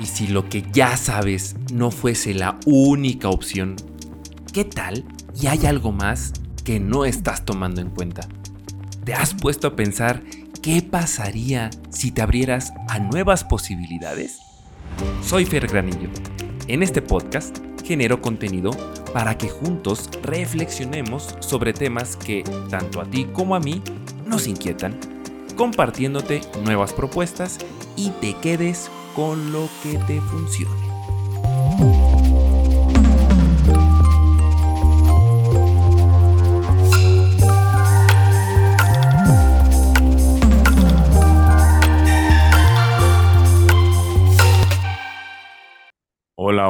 Y 0.00 0.06
si 0.06 0.28
lo 0.28 0.48
que 0.48 0.64
ya 0.72 0.96
sabes 0.96 1.56
no 1.72 1.90
fuese 1.90 2.32
la 2.32 2.60
única 2.66 3.30
opción, 3.30 3.74
¿qué 4.52 4.64
tal 4.64 5.04
y 5.40 5.48
hay 5.48 5.66
algo 5.66 5.90
más 5.90 6.32
que 6.64 6.78
no 6.78 7.04
estás 7.04 7.44
tomando 7.44 7.80
en 7.80 7.90
cuenta? 7.90 8.28
¿Te 9.04 9.14
has 9.14 9.34
puesto 9.34 9.66
a 9.66 9.74
pensar 9.74 10.22
qué 10.62 10.82
pasaría 10.82 11.70
si 11.90 12.12
te 12.12 12.22
abrieras 12.22 12.72
a 12.88 13.00
nuevas 13.00 13.42
posibilidades? 13.42 14.38
Soy 15.20 15.44
Fer 15.44 15.66
Granillo. 15.66 16.10
En 16.68 16.84
este 16.84 17.02
podcast 17.02 17.58
genero 17.84 18.22
contenido 18.22 18.70
para 19.12 19.36
que 19.36 19.48
juntos 19.48 20.10
reflexionemos 20.22 21.34
sobre 21.40 21.72
temas 21.72 22.16
que 22.16 22.44
tanto 22.70 23.00
a 23.00 23.04
ti 23.04 23.26
como 23.32 23.56
a 23.56 23.60
mí 23.60 23.82
nos 24.26 24.46
inquietan, 24.46 24.96
compartiéndote 25.56 26.42
nuevas 26.62 26.92
propuestas 26.92 27.58
y 27.96 28.10
te 28.20 28.34
quedes 28.34 28.90
con 29.18 29.50
lo 29.50 29.68
que 29.82 29.98
te 30.06 30.20
funcione. 30.20 30.87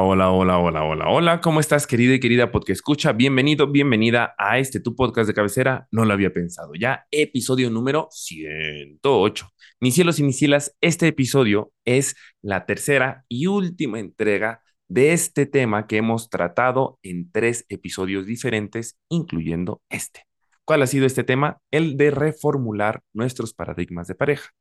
Hola, 0.01 0.31
hola, 0.31 0.57
hola, 0.59 0.83
hola, 0.85 1.09
hola. 1.09 1.41
¿Cómo 1.41 1.59
estás, 1.59 1.85
querida 1.85 2.13
y 2.13 2.21
querida 2.21 2.51
podcast 2.51 2.77
escucha? 2.77 3.11
Bienvenido, 3.11 3.67
bienvenida 3.67 4.33
a 4.37 4.57
este 4.57 4.79
tu 4.79 4.95
podcast 4.95 5.27
de 5.27 5.33
cabecera. 5.33 5.89
No 5.91 6.05
lo 6.05 6.13
había 6.13 6.31
pensado. 6.31 6.73
Ya, 6.73 7.05
episodio 7.11 7.69
número 7.69 8.07
108. 8.09 9.49
Mis 9.81 9.95
cielos 9.95 10.17
y 10.19 10.23
mis 10.23 10.37
cielas, 10.37 10.73
este 10.79 11.07
episodio 11.07 11.73
es 11.83 12.15
la 12.41 12.65
tercera 12.65 13.25
y 13.27 13.47
última 13.47 13.99
entrega 13.99 14.61
de 14.87 15.11
este 15.11 15.45
tema 15.45 15.85
que 15.85 15.97
hemos 15.97 16.29
tratado 16.29 16.97
en 17.03 17.29
tres 17.29 17.65
episodios 17.67 18.25
diferentes, 18.25 18.97
incluyendo 19.09 19.81
este. 19.89 20.23
¿Cuál 20.63 20.81
ha 20.81 20.87
sido 20.87 21.07
este 21.07 21.25
tema? 21.25 21.59
El 21.71 21.97
de 21.97 22.11
reformular 22.11 23.01
nuestros 23.11 23.53
paradigmas 23.53 24.07
de 24.07 24.15
pareja. 24.15 24.51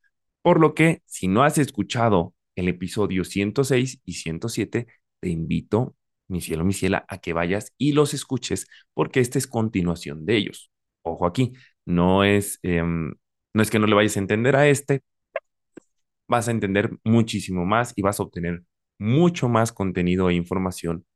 Por 0.43 0.59
lo 0.59 0.75
que, 0.75 1.03
si 1.07 1.29
no 1.29 1.45
has 1.45 1.59
escuchado 1.59 2.35
el 2.57 2.67
episodio 2.67 3.23
106 3.23 4.01
y 4.05 4.15
107, 4.15 4.89
te 5.21 5.29
invito, 5.31 5.97
mi 6.29 6.41
cielo, 6.41 6.65
mi 6.65 6.73
ciela, 6.73 7.05
a 7.09 7.19
que 7.19 7.33
vayas 7.33 7.73
y 7.79 7.93
los 7.93 8.15
escuches, 8.15 8.67
porque 8.95 9.21
esta 9.21 9.39
es 9.39 9.47
continuación 9.47 10.27
de 10.27 10.37
ellos. 10.37 10.71
Ojo 11.03 11.27
aquí, 11.27 11.53
no 11.87 12.25
es 12.25 12.59
em, 12.63 13.15
no 13.55 13.63
es 13.63 13.71
que 13.71 13.79
no 13.79 13.87
le 13.87 13.95
vayas 13.95 14.17
a 14.17 14.21
entender 14.21 14.57
a 14.57 14.69
este, 14.69 15.03
vas 16.27 16.49
a 16.49 16.51
entender 16.51 16.91
muchísimo 17.05 17.65
más 17.65 17.93
y 17.97 18.03
vas 18.03 18.21
a 18.21 18.23
obtener 18.25 18.63
mucho 18.99 19.49
más 19.49 19.73
contenido 19.73 20.31
e 20.31 20.35
información 20.35 21.07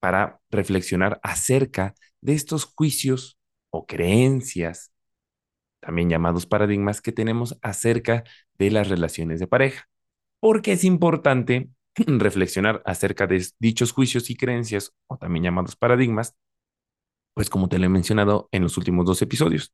para 0.00 0.40
reflexionar 0.50 1.20
acerca 1.22 1.94
de 2.20 2.34
estos 2.34 2.64
juicios 2.64 3.38
o 3.70 3.86
creencias, 3.86 4.92
también 5.80 6.10
llamados 6.10 6.46
paradigmas, 6.46 7.00
que 7.00 7.12
tenemos 7.12 7.58
acerca 7.62 8.24
de 8.58 8.70
las 8.70 8.88
relaciones 8.88 9.40
de 9.40 9.46
pareja. 9.46 9.88
Porque 10.40 10.72
es 10.72 10.84
importante 10.84 11.70
reflexionar 12.06 12.82
acerca 12.86 13.26
de 13.26 13.46
dichos 13.58 13.92
juicios 13.92 14.30
y 14.30 14.36
creencias, 14.36 14.92
o 15.08 15.18
también 15.18 15.44
llamados 15.44 15.76
paradigmas, 15.76 16.34
pues 17.34 17.50
como 17.50 17.68
te 17.68 17.78
lo 17.78 17.86
he 17.86 17.88
mencionado 17.88 18.48
en 18.52 18.62
los 18.62 18.76
últimos 18.76 19.06
dos 19.06 19.22
episodios 19.22 19.72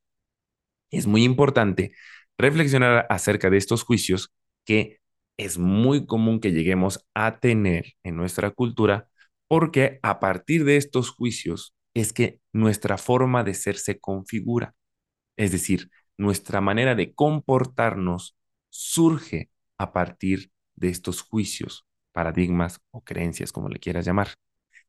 es 0.90 1.06
muy 1.06 1.24
importante 1.24 1.92
reflexionar 2.38 3.06
acerca 3.10 3.50
de 3.50 3.58
estos 3.58 3.82
juicios 3.82 4.32
que 4.64 5.00
es 5.36 5.58
muy 5.58 6.06
común 6.06 6.40
que 6.40 6.52
lleguemos 6.52 7.04
a 7.14 7.38
tener 7.40 7.94
en 8.02 8.16
nuestra 8.16 8.50
cultura 8.50 9.08
porque 9.48 9.98
a 10.02 10.20
partir 10.20 10.64
de 10.64 10.76
estos 10.76 11.10
juicios 11.10 11.74
es 11.94 12.12
que 12.12 12.40
nuestra 12.52 12.98
forma 12.98 13.44
de 13.44 13.54
ser 13.54 13.76
se 13.76 14.00
configura. 14.00 14.74
Es 15.36 15.52
decir, 15.52 15.90
nuestra 16.16 16.60
manera 16.60 16.94
de 16.94 17.14
comportarnos 17.14 18.36
surge 18.70 19.50
a 19.78 19.92
partir 19.92 20.50
de 20.76 20.88
estos 20.88 21.22
juicios, 21.22 21.86
paradigmas 22.14 22.80
o 22.92 23.02
creencias, 23.02 23.52
como 23.52 23.68
le 23.68 23.80
quieras 23.80 24.06
llamar. 24.06 24.28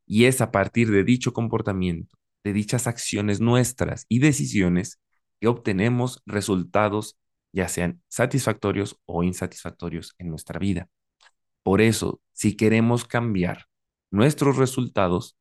Y 0.05 0.25
es 0.25 0.39
a 0.39 0.51
partir 0.51 0.91
de 0.91 1.03
dicho 1.03 1.33
comportamiento, 1.33 2.15
de 2.43 2.53
dichas 2.53 2.87
acciones 2.87 3.41
nuestras 3.41 4.05
y 4.07 4.19
decisiones, 4.19 5.01
que 5.41 5.47
obtenemos 5.47 6.21
resultados 6.25 7.17
ya 7.51 7.67
sean 7.67 8.01
satisfactorios 8.07 8.99
o 9.05 9.23
insatisfactorios 9.23 10.13
en 10.19 10.29
nuestra 10.29 10.59
vida. 10.59 10.87
Por 11.63 11.81
eso, 11.81 12.21
si 12.31 12.55
queremos 12.55 13.05
cambiar 13.05 13.65
nuestros 14.11 14.57
resultados, 14.57 15.35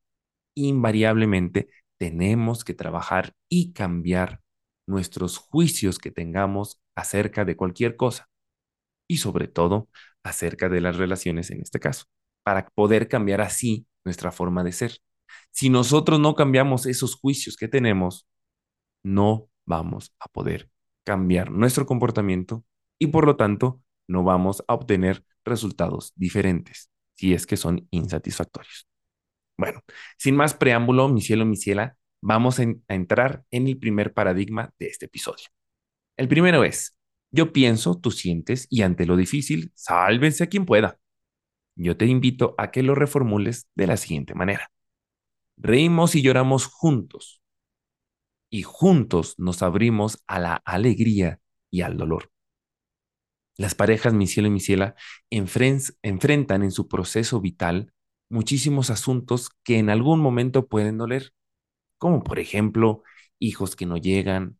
invariablemente 0.54 1.68
tenemos 1.98 2.64
que 2.64 2.74
trabajar 2.74 3.34
y 3.48 3.72
cambiar 3.72 4.40
nuestros 4.86 5.38
juicios 5.38 5.98
que 5.98 6.10
tengamos 6.10 6.80
acerca 6.94 7.44
de 7.44 7.56
cualquier 7.56 7.96
cosa 7.96 8.28
y 9.14 9.16
sobre 9.16 9.46
todo 9.46 9.88
acerca 10.24 10.68
de 10.68 10.80
las 10.80 10.96
relaciones 10.96 11.50
en 11.50 11.60
este 11.60 11.78
caso, 11.78 12.06
para 12.42 12.68
poder 12.74 13.08
cambiar 13.08 13.40
así 13.40 13.86
nuestra 14.04 14.32
forma 14.32 14.64
de 14.64 14.72
ser. 14.72 14.98
Si 15.52 15.70
nosotros 15.70 16.18
no 16.18 16.34
cambiamos 16.34 16.84
esos 16.86 17.14
juicios 17.14 17.56
que 17.56 17.68
tenemos, 17.68 18.26
no 19.04 19.48
vamos 19.66 20.12
a 20.18 20.26
poder 20.28 20.68
cambiar 21.04 21.52
nuestro 21.52 21.86
comportamiento 21.86 22.64
y 22.98 23.06
por 23.06 23.24
lo 23.24 23.36
tanto 23.36 23.80
no 24.08 24.24
vamos 24.24 24.64
a 24.66 24.74
obtener 24.74 25.24
resultados 25.44 26.12
diferentes 26.16 26.90
si 27.14 27.34
es 27.34 27.46
que 27.46 27.56
son 27.56 27.86
insatisfactorios. 27.92 28.88
Bueno, 29.56 29.80
sin 30.18 30.34
más 30.34 30.54
preámbulo, 30.54 31.08
mi 31.08 31.20
cielo, 31.20 31.44
mi 31.44 31.56
ciela, 31.56 31.96
vamos 32.20 32.58
a, 32.58 32.64
a 32.64 32.94
entrar 32.94 33.44
en 33.52 33.68
el 33.68 33.78
primer 33.78 34.12
paradigma 34.12 34.72
de 34.80 34.88
este 34.88 35.06
episodio. 35.06 35.46
El 36.16 36.26
primero 36.26 36.64
es, 36.64 36.93
yo 37.34 37.52
pienso, 37.52 37.98
tú 37.98 38.10
sientes 38.10 38.66
y 38.70 38.82
ante 38.82 39.06
lo 39.06 39.16
difícil, 39.16 39.72
sálvense 39.74 40.44
a 40.44 40.46
quien 40.48 40.66
pueda. 40.66 40.98
Yo 41.76 41.96
te 41.96 42.06
invito 42.06 42.54
a 42.58 42.70
que 42.70 42.82
lo 42.82 42.94
reformules 42.94 43.68
de 43.74 43.86
la 43.86 43.96
siguiente 43.96 44.34
manera. 44.34 44.70
Reímos 45.56 46.14
y 46.14 46.22
lloramos 46.22 46.66
juntos 46.66 47.42
y 48.54 48.62
juntos 48.62 49.34
nos 49.36 49.62
abrimos 49.62 50.22
a 50.28 50.38
la 50.38 50.54
alegría 50.64 51.40
y 51.72 51.80
al 51.80 51.96
dolor. 51.96 52.30
Las 53.56 53.74
parejas, 53.74 54.14
mi 54.14 54.28
cielo 54.28 54.46
y 54.46 54.52
mi 54.52 54.60
ciela, 54.60 54.94
enfrentan 55.30 56.62
en 56.62 56.70
su 56.70 56.86
proceso 56.86 57.40
vital 57.40 57.92
muchísimos 58.28 58.90
asuntos 58.90 59.50
que 59.64 59.78
en 59.78 59.90
algún 59.90 60.20
momento 60.20 60.68
pueden 60.68 60.98
doler, 60.98 61.32
como 61.98 62.22
por 62.22 62.38
ejemplo 62.38 63.02
hijos 63.40 63.74
que 63.74 63.86
no 63.86 63.96
llegan, 63.96 64.58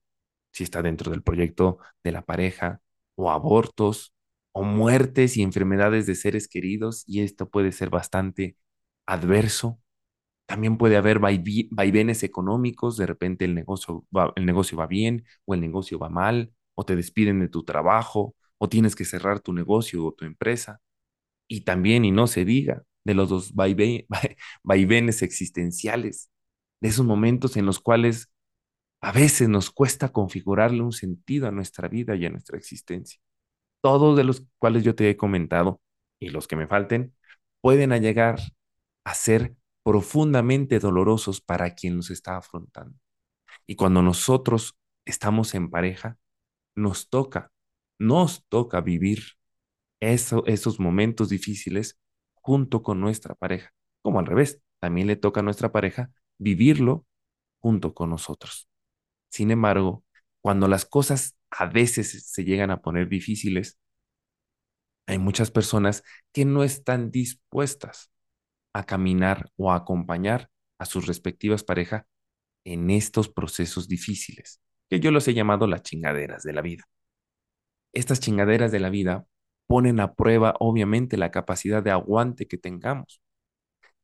si 0.55 0.65
está 0.65 0.83
dentro 0.83 1.11
del 1.13 1.23
proyecto 1.23 1.79
de 2.05 2.13
la 2.13 2.23
pareja, 2.25 2.81
o 3.17 3.31
abortos, 3.31 4.15
o 4.53 4.63
muertes 4.65 5.37
y 5.37 5.43
enfermedades 5.43 6.07
de 6.07 6.15
seres 6.15 6.49
queridos, 6.49 7.05
y 7.07 7.23
esto 7.23 7.51
puede 7.51 7.73
ser 7.73 7.91
bastante 7.91 8.57
adverso. 9.07 9.81
También 10.47 10.79
puede 10.79 10.97
haber 10.97 11.21
vaivenes 11.21 12.23
económicos, 12.23 12.97
de 12.97 13.07
repente 13.07 13.45
el 13.47 13.55
negocio, 13.55 14.07
va, 14.17 14.33
el 14.37 14.47
negocio 14.47 14.79
va 14.79 14.87
bien 14.87 15.25
o 15.47 15.55
el 15.55 15.61
negocio 15.61 15.99
va 15.99 16.11
mal, 16.11 16.53
o 16.75 16.85
te 16.85 16.97
despiden 16.97 17.41
de 17.41 17.49
tu 17.49 17.65
trabajo, 17.65 18.37
o 18.59 18.69
tienes 18.69 18.97
que 18.97 19.05
cerrar 19.05 19.41
tu 19.41 19.53
negocio 19.55 20.05
o 20.05 20.13
tu 20.13 20.25
empresa. 20.27 20.81
Y 21.49 21.63
también, 21.63 22.05
y 22.05 22.11
no 22.13 22.27
se 22.27 22.45
diga, 22.45 22.85
de 23.05 23.15
los 23.15 23.29
dos 23.29 23.55
vaivenes 24.65 25.23
existenciales, 25.23 26.31
de 26.81 26.89
esos 26.89 27.07
momentos 27.07 27.57
en 27.57 27.67
los 27.67 27.81
cuales 27.81 28.31
a 29.05 29.13
veces 29.13 29.51
nos 29.51 29.71
cuesta 29.71 30.13
configurarle 30.13 30.81
un 30.81 30.93
sentido 30.93 31.47
a 31.47 31.51
nuestra 31.51 31.89
vida 31.89 32.17
y 32.17 32.25
a 32.25 32.31
nuestra 32.31 32.57
existencia. 32.57 33.21
Todos 33.83 34.17
de 34.17 34.25
los 34.25 34.47
cuales 34.59 34.83
yo 34.83 34.95
te 34.95 35.11
he 35.11 35.17
comentado 35.19 35.83
y 36.19 36.31
los 36.31 36.49
que 36.49 36.57
me 36.57 36.67
falten 36.67 37.15
pueden 37.61 37.91
llegar 38.01 38.41
a 39.05 39.13
ser 39.13 39.57
profundamente 39.83 40.79
dolorosos 40.79 41.43
para 41.43 41.75
quien 41.75 41.97
nos 41.97 42.11
está 42.11 42.39
afrontando. 42.39 42.99
Y 43.67 43.77
cuando 43.77 44.01
nosotros 44.01 44.75
estamos 45.05 45.55
en 45.55 45.69
pareja, 45.69 46.17
nos 46.75 47.11
toca, 47.11 47.53
nos 47.99 48.47
toca 48.49 48.81
vivir 48.81 49.23
esos 50.01 50.81
momentos 50.81 51.29
difíciles 51.29 51.99
junto 52.37 52.83
con 52.83 53.03
nuestra 53.03 53.35
pareja. 53.35 53.75
Como 54.01 54.19
al 54.19 54.25
revés, 54.25 54.63
también 54.81 55.09
le 55.09 55.17
toca 55.17 55.41
a 55.41 55.43
nuestra 55.43 55.73
pareja 55.73 56.11
vivirlo 56.39 57.05
junto 57.61 57.93
con 57.93 58.09
nosotros. 58.09 58.67
Sin 59.35 59.51
embargo, 59.51 60.05
cuando 60.43 60.69
las 60.69 60.85
cosas 60.85 61.37
a 61.51 61.67
veces 61.67 62.31
se 62.31 62.45
llegan 62.45 62.71
a 62.71 62.81
poner 62.81 63.09
difíciles, 63.09 63.81
hay 65.09 65.19
muchas 65.19 65.51
personas 65.51 66.05
que 66.33 66.45
no 66.45 66.63
están 66.63 67.11
dispuestas 67.11 68.13
a 68.73 68.87
caminar 68.87 69.51
o 69.57 69.73
a 69.73 69.75
acompañar 69.75 70.51
a 70.79 70.85
sus 70.85 71.09
respectivas 71.09 71.65
parejas 71.65 72.05
en 72.65 72.91
estos 72.91 73.29
procesos 73.29 73.89
difíciles, 73.89 74.61
que 74.89 75.01
yo 75.01 75.11
los 75.11 75.27
he 75.27 75.35
llamado 75.35 75.67
las 75.67 75.83
chingaderas 75.83 76.45
de 76.45 76.53
la 76.53 76.63
vida. 76.63 76.85
Estas 77.93 78.21
chingaderas 78.21 78.71
de 78.71 78.79
la 78.79 78.91
vida 78.91 79.27
ponen 79.67 79.99
a 79.99 80.15
prueba, 80.15 80.55
obviamente, 80.61 81.17
la 81.17 81.33
capacidad 81.33 81.83
de 81.83 81.91
aguante 81.91 82.47
que 82.47 82.57
tengamos. 82.57 83.21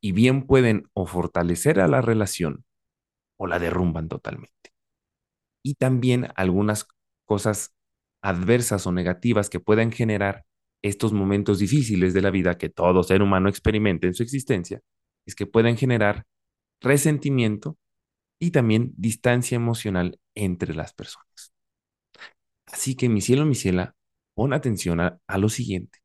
Y 0.01 0.11
bien 0.11 0.45
pueden 0.49 0.89
o 0.93 1.07
fortalecer 1.07 1.79
a 1.79 1.87
la 1.87 2.03
relación 2.03 2.65
o 3.37 3.47
la 3.47 3.61
derrumban 3.61 4.09
totalmente. 4.09 4.60
Y 5.63 5.75
también 5.75 6.29
algunas 6.37 6.87
cosas 7.25 7.75
adversas 8.23 8.87
o 8.87 8.93
negativas 8.93 9.51
que 9.51 9.61
puedan 9.61 9.93
generar 9.93 10.45
estos 10.83 11.13
momentos 11.13 11.59
difíciles 11.59 12.15
de 12.15 12.23
la 12.23 12.31
vida 12.31 12.59
que 12.59 12.71
todo 12.71 13.03
ser 13.03 13.23
humano 13.23 13.49
experimenta 13.49 14.07
en 14.07 14.15
su 14.15 14.23
existencia, 14.23 14.81
es 15.27 15.35
que 15.35 15.47
pueden 15.47 15.77
generar 15.77 16.25
resentimiento 16.81 17.79
y 18.41 18.51
también 18.53 18.93
distancia 18.97 19.57
emocional 19.57 20.19
entre 20.35 20.75
las 20.75 20.95
personas. 20.95 21.53
Así 22.67 22.95
que 22.95 23.09
mi 23.09 23.21
cielo, 23.21 23.45
mi 23.45 23.55
ciela, 23.55 23.95
pon 24.35 24.53
atención 24.53 25.01
a, 25.01 25.21
a 25.27 25.39
lo 25.39 25.49
siguiente. 25.49 25.99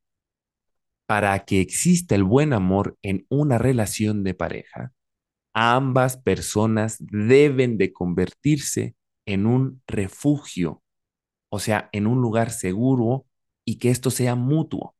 Para 1.05 1.45
que 1.45 1.61
exista 1.61 2.15
el 2.15 2.23
buen 2.23 2.51
amor 2.51 2.97
en 3.03 3.25
una 3.29 3.57
relación 3.57 4.23
de 4.23 4.33
pareja, 4.33 4.91
ambas 5.53 6.17
personas 6.17 6.97
deben 6.99 7.77
de 7.77 7.93
convertirse 7.93 8.95
en 9.25 9.45
un 9.45 9.81
refugio, 9.87 10.83
o 11.49 11.59
sea, 11.59 11.89
en 11.91 12.07
un 12.07 12.21
lugar 12.21 12.51
seguro 12.51 13.25
y 13.65 13.79
que 13.79 13.89
esto 13.89 14.11
sea 14.11 14.35
mutuo. 14.35 14.95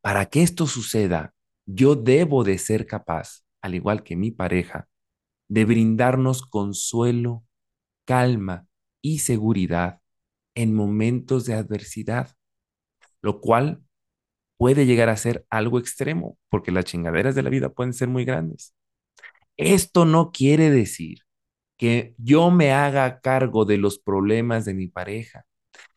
Para 0.00 0.26
que 0.26 0.42
esto 0.42 0.66
suceda, 0.66 1.34
yo 1.66 1.94
debo 1.94 2.44
de 2.44 2.58
ser 2.58 2.86
capaz, 2.86 3.44
al 3.60 3.74
igual 3.74 4.02
que 4.02 4.16
mi 4.16 4.30
pareja, 4.30 4.88
de 5.48 5.64
brindarnos 5.64 6.42
consuelo, 6.42 7.44
calma 8.04 8.66
y 9.00 9.20
seguridad 9.20 10.00
en 10.54 10.74
momentos 10.74 11.44
de 11.44 11.54
adversidad, 11.54 12.34
lo 13.20 13.40
cual 13.40 13.82
puede 14.56 14.86
llegar 14.86 15.08
a 15.08 15.16
ser 15.16 15.46
algo 15.50 15.78
extremo, 15.78 16.38
porque 16.48 16.72
las 16.72 16.84
chingaderas 16.84 17.34
de 17.34 17.42
la 17.42 17.50
vida 17.50 17.70
pueden 17.70 17.92
ser 17.92 18.08
muy 18.08 18.24
grandes. 18.24 18.74
Esto 19.56 20.04
no 20.04 20.30
quiere 20.32 20.70
decir 20.70 21.20
que 21.82 22.14
yo 22.16 22.52
me 22.52 22.70
haga 22.70 23.18
cargo 23.18 23.64
de 23.64 23.76
los 23.76 23.98
problemas 23.98 24.64
de 24.64 24.72
mi 24.72 24.86
pareja, 24.86 25.46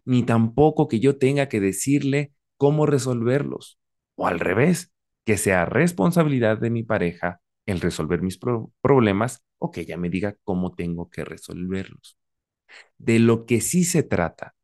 ni 0.03 0.23
tampoco 0.23 0.87
que 0.87 0.99
yo 0.99 1.19
tenga 1.19 1.47
que 1.47 1.59
decirle 1.59 2.33
cómo 2.57 2.87
resolverlos, 2.87 3.79
o 4.15 4.25
al 4.25 4.39
revés, 4.39 4.91
que 5.25 5.37
sea 5.37 5.65
responsabilidad 5.65 6.57
de 6.57 6.71
mi 6.71 6.81
pareja 6.81 7.39
el 7.67 7.81
resolver 7.81 8.23
mis 8.23 8.39
problemas 8.81 9.43
o 9.59 9.69
que 9.69 9.81
ella 9.81 9.95
me 9.95 10.09
diga 10.09 10.35
cómo 10.43 10.73
tengo 10.73 11.11
que 11.11 11.23
resolverlos. 11.23 12.17
De 12.97 13.19
lo 13.19 13.45
que 13.45 13.61
sí 13.61 13.83
se 13.83 14.01
trata 14.01 14.55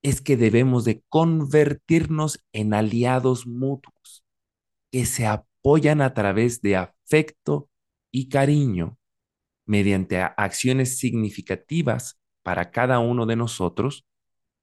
es 0.00 0.22
que 0.22 0.38
debemos 0.38 0.86
de 0.86 1.04
convertirnos 1.10 2.42
en 2.54 2.72
aliados 2.72 3.46
mutuos 3.46 4.24
que 4.90 5.04
se 5.04 5.26
apoyan 5.26 6.00
a 6.00 6.14
través 6.14 6.62
de 6.62 6.76
afecto 6.76 7.68
y 8.10 8.30
cariño 8.30 8.96
mediante 9.70 10.20
acciones 10.20 10.98
significativas 10.98 12.20
para 12.42 12.72
cada 12.72 12.98
uno 12.98 13.24
de 13.24 13.36
nosotros 13.36 14.04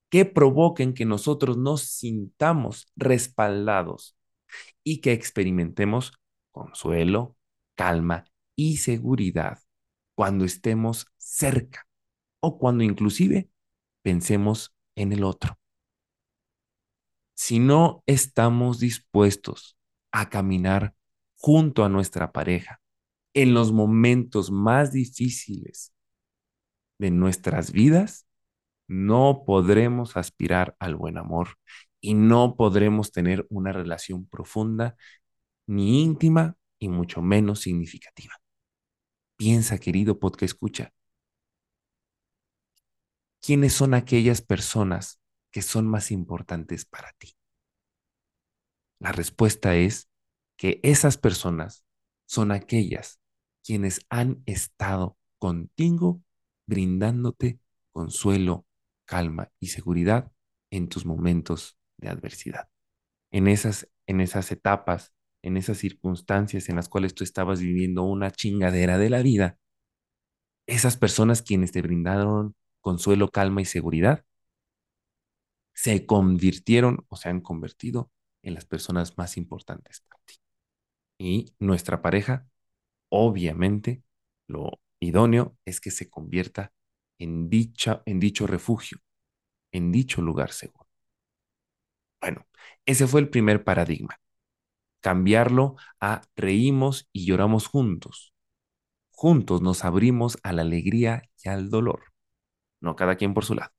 que 0.09 0.25
provoquen 0.25 0.93
que 0.93 1.05
nosotros 1.05 1.55
nos 1.55 1.83
sintamos 1.83 2.91
respaldados 2.97 4.17
y 4.83 4.99
que 4.99 5.13
experimentemos 5.13 6.11
consuelo, 6.51 7.37
calma 7.75 8.25
y 8.57 8.77
seguridad 8.77 9.59
cuando 10.13 10.43
estemos 10.43 11.07
cerca 11.15 11.87
o 12.41 12.57
cuando 12.59 12.83
inclusive 12.83 13.49
pensemos 14.01 14.75
en 14.95 15.13
el 15.13 15.23
otro. 15.23 15.57
Si 17.33 17.59
no 17.59 18.03
estamos 18.07 18.79
dispuestos 18.79 19.77
a 20.11 20.29
caminar 20.29 20.95
junto 21.37 21.85
a 21.85 21.89
nuestra 21.89 22.33
pareja 22.33 22.81
en 23.37 23.53
los 23.53 23.71
momentos 23.71 24.49
más 24.49 24.91
difíciles 24.91 25.93
de 26.97 27.11
nuestras 27.11 27.71
vidas, 27.71 28.25
no 28.87 29.43
podremos 29.45 30.17
aspirar 30.17 30.75
al 30.79 30.95
buen 30.95 31.19
amor 31.19 31.49
y 32.01 32.15
no 32.15 32.55
podremos 32.55 33.11
tener 33.11 33.45
una 33.51 33.73
relación 33.73 34.25
profunda, 34.25 34.97
ni 35.67 36.01
íntima, 36.01 36.55
y 36.79 36.89
mucho 36.89 37.21
menos 37.21 37.59
significativa. 37.59 38.33
Piensa, 39.35 39.77
querido 39.77 40.17
podcast 40.19 40.53
escucha, 40.53 40.91
¿quiénes 43.39 43.73
son 43.73 43.93
aquellas 43.93 44.41
personas 44.41 45.21
que 45.51 45.61
son 45.61 45.85
más 45.87 46.09
importantes 46.09 46.85
para 46.85 47.13
ti? 47.19 47.37
La 48.97 49.11
respuesta 49.11 49.75
es 49.75 50.09
que 50.55 50.79
esas 50.81 51.19
personas 51.19 51.85
son 52.25 52.51
aquellas 52.51 53.19
quienes 53.67 53.99
han 54.09 54.41
estado 54.45 55.17
contigo 55.39 56.23
brindándote 56.67 57.59
consuelo, 57.91 58.65
calma 59.05 59.51
y 59.59 59.67
seguridad 59.67 60.31
en 60.71 60.87
tus 60.87 61.05
momentos 61.05 61.77
de 61.97 62.07
adversidad. 62.07 62.69
En 63.29 63.49
esas, 63.49 63.89
en 64.05 64.21
esas 64.21 64.53
etapas, 64.53 65.13
en 65.43 65.57
esas 65.57 65.79
circunstancias 65.79 66.69
en 66.69 66.77
las 66.77 66.87
cuales 66.87 67.13
tú 67.13 67.25
estabas 67.25 67.59
viviendo 67.59 68.03
una 68.03 68.31
chingadera 68.31 68.97
de 68.97 69.09
la 69.09 69.21
vida, 69.21 69.59
esas 70.65 70.95
personas 70.95 71.41
quienes 71.41 71.73
te 71.73 71.81
brindaron 71.81 72.55
consuelo, 72.79 73.27
calma 73.27 73.61
y 73.61 73.65
seguridad, 73.65 74.23
se 75.73 76.05
convirtieron 76.05 77.05
o 77.09 77.17
se 77.17 77.27
han 77.27 77.41
convertido 77.41 78.11
en 78.43 78.53
las 78.53 78.63
personas 78.63 79.17
más 79.17 79.35
importantes 79.35 80.01
para 80.07 80.21
ti. 80.23 80.35
Y 81.19 81.53
nuestra 81.59 82.01
pareja, 82.01 82.47
obviamente, 83.09 84.03
lo 84.47 84.79
idóneo 84.99 85.57
es 85.65 85.81
que 85.81 85.91
se 85.91 86.09
convierta 86.09 86.73
en, 87.19 87.49
dicha, 87.49 88.03
en 88.05 88.19
dicho 88.19 88.47
refugio, 88.47 88.99
en 89.71 89.91
dicho 89.91 90.21
lugar 90.21 90.51
seguro. 90.51 90.87
Bueno, 92.21 92.45
ese 92.85 93.07
fue 93.07 93.21
el 93.21 93.29
primer 93.29 93.63
paradigma. 93.63 94.19
Cambiarlo 95.01 95.75
a 95.99 96.21
reímos 96.35 97.09
y 97.13 97.25
lloramos 97.25 97.67
juntos. 97.67 98.33
Juntos 99.11 99.61
nos 99.61 99.85
abrimos 99.85 100.37
a 100.43 100.53
la 100.53 100.63
alegría 100.63 101.23
y 101.43 101.49
al 101.49 101.69
dolor. 101.69 102.13
No 102.81 102.95
cada 102.95 103.15
quien 103.15 103.33
por 103.33 103.45
su 103.45 103.55
lado. 103.55 103.71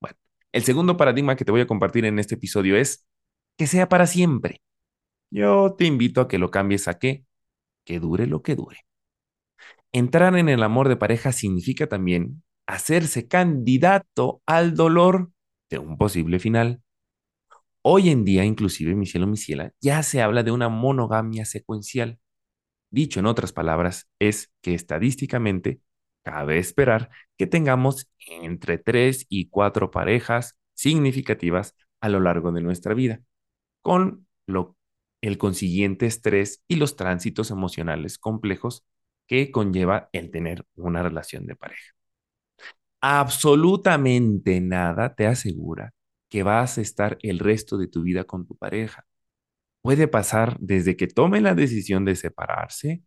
Bueno, 0.00 0.16
el 0.52 0.64
segundo 0.64 0.96
paradigma 0.96 1.36
que 1.36 1.44
te 1.44 1.52
voy 1.52 1.62
a 1.62 1.66
compartir 1.66 2.04
en 2.04 2.18
este 2.18 2.36
episodio 2.36 2.76
es 2.76 3.06
que 3.56 3.66
sea 3.66 3.88
para 3.88 4.06
siempre. 4.06 4.62
Yo 5.30 5.74
te 5.76 5.84
invito 5.86 6.20
a 6.20 6.28
que 6.28 6.38
lo 6.38 6.50
cambies 6.50 6.88
a 6.88 6.98
qué? 6.98 7.24
Que 7.84 8.00
dure 8.00 8.26
lo 8.26 8.42
que 8.42 8.56
dure. 8.56 8.78
Entrar 9.92 10.36
en 10.36 10.48
el 10.48 10.62
amor 10.62 10.88
de 10.88 10.96
pareja 10.96 11.32
significa 11.32 11.88
también 11.88 12.42
hacerse 12.66 13.26
candidato 13.26 14.42
al 14.46 14.74
dolor 14.74 15.30
de 15.68 15.78
un 15.78 15.98
posible 15.98 16.38
final. 16.38 16.82
Hoy 17.82 18.10
en 18.10 18.24
día, 18.24 18.44
inclusive, 18.44 18.94
mi 18.94 19.06
cielo, 19.06 19.26
mi 19.26 19.36
ciela, 19.36 19.72
ya 19.80 20.02
se 20.02 20.22
habla 20.22 20.42
de 20.42 20.52
una 20.52 20.68
monogamia 20.68 21.44
secuencial. 21.44 22.18
Dicho 22.90 23.20
en 23.20 23.26
otras 23.26 23.52
palabras, 23.52 24.08
es 24.18 24.52
que 24.62 24.74
estadísticamente 24.74 25.80
cabe 26.22 26.58
esperar 26.58 27.10
que 27.38 27.46
tengamos 27.46 28.10
entre 28.26 28.78
tres 28.78 29.26
y 29.28 29.48
cuatro 29.48 29.90
parejas 29.90 30.58
significativas 30.74 31.74
a 32.00 32.08
lo 32.08 32.20
largo 32.20 32.52
de 32.52 32.62
nuestra 32.62 32.94
vida, 32.94 33.22
con 33.82 34.26
lo, 34.46 34.76
el 35.20 35.38
consiguiente 35.38 36.06
estrés 36.06 36.62
y 36.68 36.76
los 36.76 36.96
tránsitos 36.96 37.50
emocionales 37.50 38.18
complejos 38.18 38.84
que 39.26 39.50
conlleva 39.50 40.08
el 40.12 40.30
tener 40.30 40.66
una 40.76 41.02
relación 41.02 41.46
de 41.46 41.56
pareja 41.56 41.94
absolutamente 43.00 44.60
nada 44.60 45.14
te 45.14 45.26
asegura 45.26 45.92
que 46.28 46.42
vas 46.42 46.78
a 46.78 46.80
estar 46.82 47.18
el 47.22 47.38
resto 47.38 47.78
de 47.78 47.88
tu 47.88 48.02
vida 48.02 48.24
con 48.24 48.46
tu 48.46 48.56
pareja. 48.56 49.06
Puede 49.82 50.08
pasar 50.08 50.56
desde 50.60 50.96
que 50.96 51.06
tome 51.08 51.40
la 51.40 51.54
decisión 51.54 52.04
de 52.04 52.16
separarse 52.16 53.02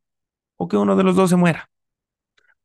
o 0.57 0.67
que 0.67 0.77
uno 0.77 0.95
de 0.95 1.03
los 1.03 1.15
dos 1.15 1.29
se 1.29 1.35
muera. 1.35 1.69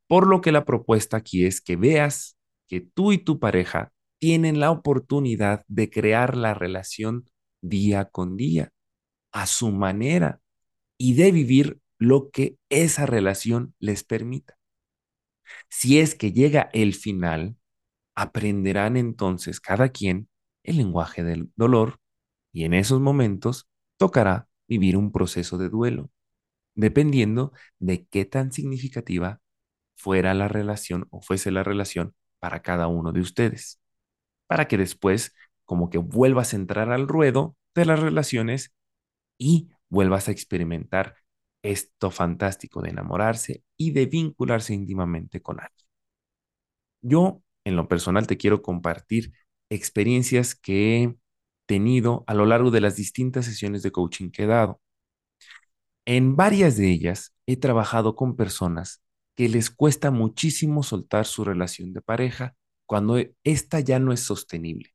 Por 0.07 0.27
lo 0.27 0.41
que 0.41 0.51
la 0.51 0.65
propuesta 0.65 1.17
aquí 1.17 1.45
es 1.45 1.61
que 1.61 1.75
veas 1.75 2.37
que 2.67 2.81
tú 2.81 3.11
y 3.11 3.19
tu 3.19 3.39
pareja 3.39 3.93
tienen 4.19 4.59
la 4.59 4.71
oportunidad 4.71 5.63
de 5.67 5.89
crear 5.89 6.35
la 6.35 6.53
relación 6.53 7.29
día 7.61 8.05
con 8.05 8.35
día, 8.35 8.71
a 9.31 9.45
su 9.45 9.71
manera, 9.71 10.41
y 10.97 11.13
de 11.15 11.31
vivir 11.31 11.79
lo 11.97 12.29
que 12.31 12.57
esa 12.69 13.05
relación 13.05 13.75
les 13.79 14.03
permita. 14.03 14.57
Si 15.69 15.99
es 15.99 16.15
que 16.15 16.31
llega 16.31 16.69
el 16.73 16.93
final, 16.93 17.57
aprenderán 18.15 18.97
entonces 18.97 19.59
cada 19.59 19.89
quien 19.89 20.29
el 20.63 20.77
lenguaje 20.77 21.23
del 21.23 21.51
dolor 21.55 21.99
y 22.51 22.65
en 22.65 22.73
esos 22.73 22.99
momentos 22.99 23.69
tocará 23.97 24.47
vivir 24.67 24.97
un 24.97 25.11
proceso 25.11 25.57
de 25.57 25.69
duelo, 25.69 26.11
dependiendo 26.75 27.53
de 27.79 28.05
qué 28.05 28.25
tan 28.25 28.51
significativa 28.51 29.41
fuera 29.95 30.33
la 30.33 30.47
relación 30.47 31.07
o 31.11 31.21
fuese 31.21 31.51
la 31.51 31.63
relación 31.63 32.15
para 32.39 32.61
cada 32.61 32.87
uno 32.87 33.11
de 33.11 33.21
ustedes, 33.21 33.81
para 34.47 34.67
que 34.67 34.77
después 34.77 35.33
como 35.65 35.89
que 35.89 35.97
vuelvas 35.97 36.53
a 36.53 36.57
entrar 36.57 36.91
al 36.91 37.07
ruedo 37.07 37.55
de 37.75 37.85
las 37.85 37.99
relaciones 37.99 38.73
y 39.39 39.69
vuelvas 39.89 40.27
a 40.27 40.31
experimentar 40.31 41.15
esto 41.63 42.11
fantástico 42.11 42.81
de 42.83 42.91
enamorarse 42.91 43.63
y 43.77 43.91
de 43.91 44.05
vincularse 44.05 44.75
íntimamente 44.75 45.41
con 45.41 45.59
alguien. 45.59 45.87
Yo, 47.01 47.41
en 47.65 47.75
lo 47.75 47.87
personal, 47.87 48.27
te 48.27 48.37
quiero 48.37 48.61
compartir 48.61 49.33
experiencias 49.69 50.55
que 50.55 51.03
he 51.03 51.15
tenido 51.65 52.23
a 52.27 52.33
lo 52.33 52.45
largo 52.45 52.71
de 52.71 52.81
las 52.81 52.95
distintas 52.95 53.45
sesiones 53.45 53.83
de 53.83 53.91
coaching 53.91 54.31
que 54.31 54.43
he 54.43 54.47
dado. 54.47 54.81
En 56.05 56.35
varias 56.35 56.75
de 56.77 56.89
ellas 56.91 57.35
he 57.45 57.55
trabajado 57.57 58.15
con 58.15 58.35
personas 58.35 59.01
que 59.35 59.47
les 59.47 59.69
cuesta 59.69 60.11
muchísimo 60.11 60.83
soltar 60.83 61.25
su 61.25 61.45
relación 61.45 61.93
de 61.93 62.01
pareja 62.01 62.55
cuando 62.85 63.17
esta 63.43 63.79
ya 63.79 63.99
no 63.99 64.11
es 64.11 64.21
sostenible. 64.21 64.93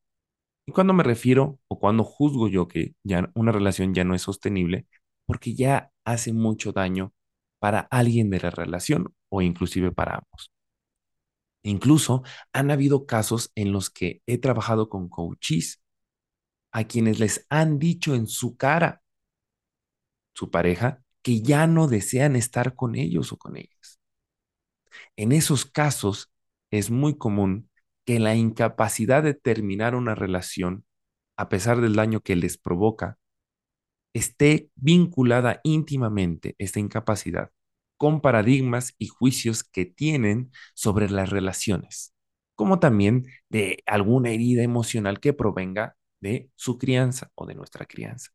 Y 0.65 0.71
cuando 0.71 0.93
me 0.93 1.03
refiero 1.03 1.59
o 1.67 1.79
cuando 1.79 2.03
juzgo 2.03 2.47
yo 2.47 2.67
que 2.67 2.95
ya 3.03 3.29
una 3.35 3.51
relación 3.51 3.93
ya 3.93 4.03
no 4.03 4.15
es 4.15 4.23
sostenible, 4.23 4.87
porque 5.25 5.53
ya 5.53 5.91
hace 6.05 6.33
mucho 6.33 6.71
daño 6.71 7.13
para 7.59 7.81
alguien 7.91 8.29
de 8.29 8.39
la 8.39 8.49
relación 8.51 9.13
o 9.29 9.41
inclusive 9.41 9.91
para 9.91 10.15
ambos. 10.15 10.51
Incluso 11.63 12.23
han 12.53 12.69
habido 12.71 13.05
casos 13.05 13.51
en 13.55 13.71
los 13.71 13.89
que 13.89 14.21
he 14.27 14.37
trabajado 14.37 14.89
con 14.89 15.09
coaches 15.09 15.81
a 16.71 16.83
quienes 16.83 17.19
les 17.19 17.45
han 17.49 17.79
dicho 17.79 18.13
en 18.13 18.27
su 18.27 18.55
cara 18.55 19.01
su 20.33 20.51
pareja 20.51 21.01
que 21.21 21.41
ya 21.41 21.65
no 21.65 21.87
desean 21.87 22.35
estar 22.35 22.75
con 22.75 22.95
ellos 22.95 23.31
o 23.31 23.37
con 23.37 23.57
ellas. 23.57 23.99
En 25.15 25.31
esos 25.31 25.65
casos 25.65 26.31
es 26.69 26.91
muy 26.91 27.17
común 27.17 27.69
que 28.05 28.19
la 28.19 28.35
incapacidad 28.35 29.23
de 29.23 29.33
terminar 29.33 29.95
una 29.95 30.15
relación, 30.15 30.85
a 31.37 31.49
pesar 31.49 31.81
del 31.81 31.95
daño 31.95 32.21
que 32.21 32.35
les 32.35 32.57
provoca, 32.57 33.17
esté 34.13 34.69
vinculada 34.75 35.59
íntimamente 35.63 36.55
esta 36.57 36.79
incapacidad 36.79 37.51
con 37.97 38.21
paradigmas 38.21 38.93
y 38.97 39.07
juicios 39.07 39.63
que 39.63 39.85
tienen 39.85 40.51
sobre 40.73 41.09
las 41.09 41.29
relaciones, 41.29 42.13
como 42.55 42.79
también 42.79 43.25
de 43.49 43.83
alguna 43.85 44.31
herida 44.31 44.63
emocional 44.63 45.19
que 45.19 45.33
provenga 45.33 45.95
de 46.19 46.49
su 46.55 46.77
crianza 46.77 47.31
o 47.35 47.45
de 47.45 47.55
nuestra 47.55 47.85
crianza. 47.85 48.31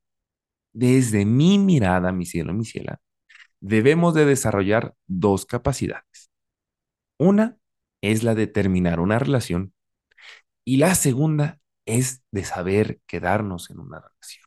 Desde 0.73 1.25
mi 1.25 1.59
mirada, 1.59 2.12
mi 2.12 2.27
cielo, 2.27 2.55
mi 2.55 2.65
ciela, 2.65 3.00
debemos 3.61 4.15
de 4.15 4.27
desarrollar 4.27 4.95
dos 5.07 5.47
capacidades. 5.47 6.31
Una 7.19 7.60
es 8.02 8.23
la 8.23 8.35
de 8.35 8.47
terminar 8.47 9.00
una 9.00 9.19
relación 9.19 9.75
y 10.64 10.76
la 10.78 10.95
segunda 10.95 11.61
es 11.87 12.23
de 12.30 12.45
saber 12.45 13.00
quedarnos 13.07 13.71
en 13.71 13.80
una 13.80 14.00
relación 14.00 14.45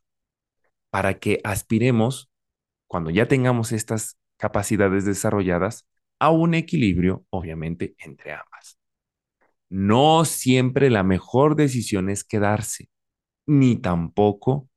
para 0.90 1.20
que 1.20 1.42
aspiremos, 1.44 2.30
cuando 2.88 3.10
ya 3.10 3.28
tengamos 3.28 3.72
estas 3.72 4.20
capacidades 4.38 5.06
desarrolladas, 5.06 5.88
a 6.20 6.30
un 6.30 6.54
equilibrio, 6.54 7.26
obviamente, 7.32 7.96
entre 7.98 8.34
ambas. 8.34 8.78
No 9.70 10.24
siempre 10.24 10.92
la 10.92 11.02
mejor 11.04 11.56
decisión 11.56 12.10
es 12.10 12.24
quedarse, 12.24 12.90
ni 13.48 13.76
tampoco 13.78 14.70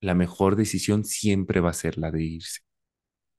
la 0.00 0.14
mejor 0.14 0.54
decisión 0.54 1.04
siempre 1.04 1.58
va 1.60 1.70
a 1.70 1.72
ser 1.72 1.98
la 1.98 2.12
de 2.12 2.22
irse. 2.22 2.60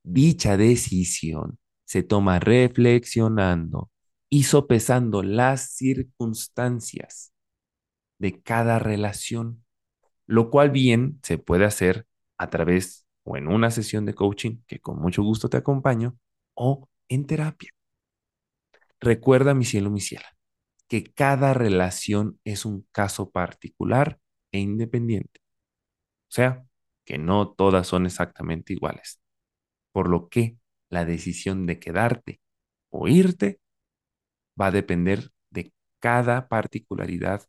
Dicha 0.04 0.58
decisión 0.58 1.58
se 1.86 2.04
toma 2.04 2.40
reflexionando 2.40 3.92
y 4.30 4.44
sopesando 4.44 5.24
las 5.24 5.76
circunstancias 5.76 7.34
de 8.20 8.42
cada 8.42 8.80
relación, 8.80 9.64
lo 10.26 10.50
cual 10.50 10.72
bien 10.72 11.20
se 11.24 11.38
puede 11.38 11.66
hacer 11.66 12.08
a 12.38 12.50
través 12.50 13.06
o 13.24 13.38
en 13.38 13.48
una 13.48 13.72
sesión 13.72 14.06
de 14.06 14.14
coaching, 14.14 14.58
que 14.68 14.80
con 14.80 15.00
mucho 15.00 15.24
gusto 15.24 15.50
te 15.50 15.58
acompaño, 15.58 16.18
o 16.54 16.90
en 17.10 17.26
terapia. 17.26 17.72
Recuerda, 19.00 19.54
mi 19.54 19.66
cielo, 19.66 19.90
mi 19.90 20.00
ciela, 20.00 20.38
que 20.88 21.04
cada 21.04 21.54
relación 21.54 22.40
es 22.44 22.66
un 22.66 22.88
caso 22.92 23.32
particular 23.32 24.20
e 24.52 24.60
independiente. 24.60 25.42
O 26.30 26.32
sea, 26.32 26.66
que 27.04 27.18
no 27.18 27.50
todas 27.50 27.88
son 27.88 28.06
exactamente 28.06 28.74
iguales. 28.74 29.20
Por 29.92 30.10
lo 30.10 30.30
que 30.30 30.58
la 30.90 31.06
decisión 31.06 31.66
de 31.66 31.80
quedarte 31.80 32.42
o 32.90 33.08
irte 33.08 33.60
va 34.60 34.68
a 34.68 34.72
depender 34.72 35.32
de 35.50 35.74
cada 36.00 36.48
particularidad 36.48 37.48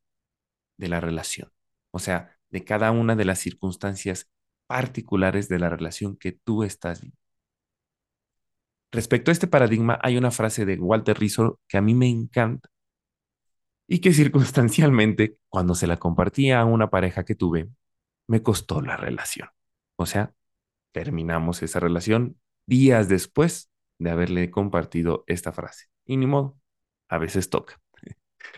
de 0.76 0.88
la 0.88 1.00
relación. 1.00 1.50
O 1.90 1.98
sea, 1.98 2.36
de 2.50 2.64
cada 2.64 2.90
una 2.90 3.16
de 3.16 3.25
las 3.25 3.38
circunstancias 3.38 4.30
particulares 4.66 5.48
de 5.48 5.58
la 5.58 5.68
relación 5.68 6.16
que 6.16 6.32
tú 6.32 6.62
estás 6.64 7.00
viviendo. 7.00 7.20
Respecto 8.92 9.30
a 9.30 9.32
este 9.32 9.46
paradigma, 9.46 9.98
hay 10.02 10.16
una 10.16 10.30
frase 10.30 10.64
de 10.64 10.76
Walter 10.78 11.18
Rizzo 11.18 11.60
que 11.68 11.76
a 11.76 11.82
mí 11.82 11.94
me 11.94 12.08
encanta 12.08 12.68
y 13.86 14.00
que 14.00 14.12
circunstancialmente, 14.12 15.38
cuando 15.48 15.75
se 15.75 15.86
la 15.86 15.98
compartía 15.98 16.60
a 16.60 16.64
una 16.64 16.90
pareja 16.90 17.25
que 17.25 17.34
tuve, 17.34 17.68
me 18.26 18.42
costó 18.42 18.80
la 18.80 18.96
relación. 18.96 19.48
O 19.96 20.06
sea, 20.06 20.34
terminamos 20.92 21.62
esa 21.62 21.80
relación 21.80 22.40
días 22.66 23.08
después 23.08 23.70
de 23.98 24.10
haberle 24.10 24.50
compartido 24.50 25.25
esta 25.26 25.52
frase. 25.52 25.86
Y 26.04 26.16
ni 26.16 26.26
modo, 26.26 26.58
a 27.08 27.18
veces 27.18 27.50
toca. 27.50 27.80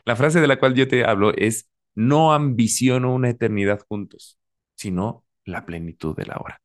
La 0.05 0.17
frase 0.17 0.41
de 0.41 0.47
la 0.47 0.59
cual 0.59 0.75
yo 0.75 0.89
te 0.89 1.05
hablo 1.05 1.33
es, 1.35 1.71
no 1.95 2.33
ambiciono 2.33 3.15
una 3.15 3.31
eternidad 3.31 3.81
juntos, 3.89 4.39
sino 4.75 5.25
la 5.45 5.67
plenitud 5.67 6.17
de 6.17 6.27
la 6.27 6.37
hora. 6.37 6.63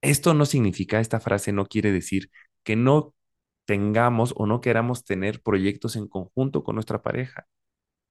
Esto 0.00 0.34
no 0.34 0.46
significa, 0.46 1.00
esta 1.00 1.20
frase 1.20 1.52
no 1.52 1.66
quiere 1.66 1.92
decir 1.92 2.30
que 2.62 2.76
no 2.76 3.14
tengamos 3.64 4.34
o 4.36 4.46
no 4.46 4.60
queramos 4.60 5.04
tener 5.04 5.42
proyectos 5.42 5.96
en 5.96 6.06
conjunto 6.08 6.62
con 6.62 6.76
nuestra 6.76 7.02
pareja. 7.02 7.46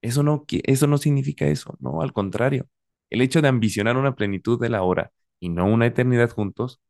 Eso 0.02 0.22
no, 0.22 0.44
eso 0.48 0.86
no 0.86 0.98
significa 0.98 1.46
eso, 1.46 1.76
no, 1.80 2.02
al 2.02 2.12
contrario. 2.12 2.68
El 3.10 3.22
hecho 3.22 3.42
de 3.42 3.48
ambicionar 3.48 3.96
una 3.96 4.14
plenitud 4.14 4.60
de 4.60 4.68
la 4.68 4.82
hora 4.82 5.12
y 5.40 5.48
no 5.48 5.66
una 5.66 5.86
eternidad 5.86 6.30
juntos 6.30 6.80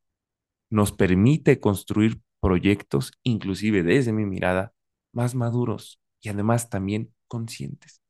nos 0.71 0.93
permite 0.93 1.61
construir 1.61 2.21
proyectos, 2.41 3.13
inclusive 3.23 3.83
desde 3.83 4.13
mi 4.13 4.27
mirada, 4.27 4.73
más 5.17 5.35
maduros 5.35 6.01
y 6.23 6.29
además 6.31 6.71
también 6.71 7.15
conscientes. 7.29 8.03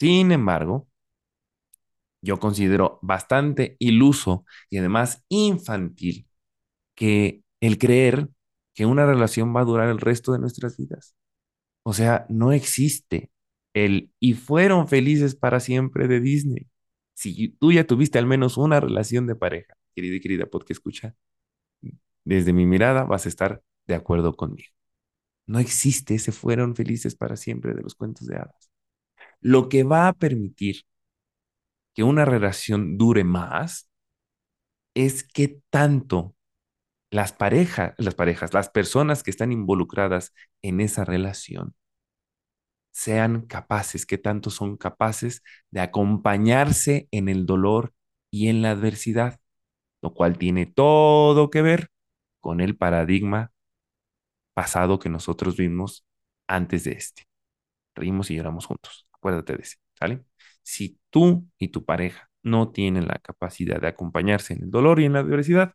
Sin 0.00 0.32
embargo, 0.32 0.88
yo 2.22 2.38
considero 2.40 2.98
bastante 3.02 3.76
iluso 3.78 4.44
y 4.70 4.78
además 4.78 5.24
infantil 5.28 6.26
que 6.94 7.42
el 7.60 7.78
creer 7.78 8.28
que 8.74 8.86
una 8.86 9.06
relación 9.06 9.54
va 9.56 9.62
a 9.62 9.64
durar 9.64 9.88
el 9.90 10.00
resto 10.00 10.32
de 10.32 10.40
nuestras 10.40 10.76
vidas. 10.76 11.16
O 11.84 11.94
sea, 11.94 12.26
no 12.30 12.52
existe 12.52 13.30
el 13.74 14.12
y 14.20 14.34
fueron 14.34 14.88
felices 14.88 15.36
para 15.36 15.60
siempre 15.60 16.08
de 16.08 16.20
Disney. 16.20 16.68
Si 17.14 17.50
tú 17.60 17.72
ya 17.72 17.86
tuviste 17.86 18.18
al 18.18 18.26
menos 18.26 18.58
una 18.58 18.80
relación 18.80 19.26
de 19.26 19.36
pareja, 19.36 19.76
querida 19.94 20.16
y 20.16 20.20
querida 20.20 20.46
porque 20.46 20.74
escucha, 20.74 21.14
desde 22.24 22.52
mi 22.52 22.66
mirada 22.66 23.04
vas 23.04 23.24
a 23.26 23.28
estar 23.30 23.62
de 23.86 23.94
acuerdo 23.94 24.34
conmigo. 24.36 24.68
No 25.46 25.58
existe 25.58 26.14
ese 26.14 26.32
fueron 26.32 26.74
felices 26.76 27.14
para 27.16 27.36
siempre 27.36 27.74
de 27.74 27.82
los 27.82 27.94
cuentos 27.94 28.26
de 28.26 28.36
hadas. 28.36 28.70
Lo 29.40 29.68
que 29.68 29.84
va 29.84 30.08
a 30.08 30.12
permitir 30.14 30.82
que 31.94 32.02
una 32.02 32.24
relación 32.24 32.98
dure 32.98 33.24
más 33.24 33.88
es 34.94 35.24
que 35.24 35.60
tanto 35.70 36.34
las 37.10 37.32
parejas, 37.32 37.94
las 37.98 38.14
parejas, 38.14 38.54
las 38.54 38.70
personas 38.70 39.22
que 39.22 39.30
están 39.30 39.52
involucradas 39.52 40.34
en 40.62 40.80
esa 40.80 41.04
relación 41.04 41.74
sean 42.92 43.42
capaces, 43.42 44.06
que 44.06 44.18
tanto 44.18 44.50
son 44.50 44.76
capaces 44.76 45.42
de 45.70 45.80
acompañarse 45.80 47.08
en 47.10 47.28
el 47.28 47.46
dolor 47.46 47.92
y 48.30 48.48
en 48.48 48.62
la 48.62 48.70
adversidad, 48.72 49.38
lo 50.02 50.14
cual 50.14 50.38
tiene 50.38 50.66
todo 50.66 51.50
que 51.50 51.62
ver 51.62 51.90
con 52.40 52.60
el 52.60 52.76
paradigma 52.76 53.52
pasado 54.56 54.98
que 54.98 55.10
nosotros 55.10 55.58
vimos 55.58 56.06
antes 56.48 56.84
de 56.84 56.92
este. 56.92 57.24
Reímos 57.94 58.30
y 58.30 58.36
lloramos 58.36 58.64
juntos. 58.64 59.06
Acuérdate 59.12 59.54
de 59.54 59.62
ese, 59.62 59.76
¿sale? 59.98 60.24
Si 60.62 60.98
tú 61.10 61.46
y 61.58 61.68
tu 61.68 61.84
pareja 61.84 62.30
no 62.42 62.72
tienen 62.72 63.06
la 63.06 63.18
capacidad 63.18 63.78
de 63.78 63.88
acompañarse 63.88 64.54
en 64.54 64.62
el 64.62 64.70
dolor 64.70 64.98
y 64.98 65.04
en 65.04 65.12
la 65.12 65.18
adversidad, 65.20 65.74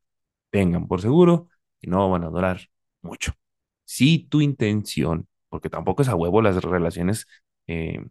tengan 0.50 0.88
por 0.88 1.00
seguro 1.00 1.48
que 1.80 1.92
no 1.92 2.10
van 2.10 2.24
a 2.24 2.30
durar 2.30 2.70
mucho. 3.04 3.34
Si 3.86 4.18
tu 4.28 4.42
intención, 4.42 5.28
porque 5.50 5.70
tampoco 5.70 6.02
es 6.02 6.10
a 6.10 6.16
huevo 6.16 6.42
las 6.42 6.64
relaciones 6.64 7.28
eh, 7.68 8.04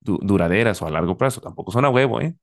duraderas 0.00 0.82
o 0.82 0.86
a 0.86 0.90
largo 0.90 1.16
plazo, 1.16 1.40
tampoco 1.40 1.72
son 1.72 1.86
a 1.86 1.90
huevo, 1.90 2.20
¿eh? 2.20 2.36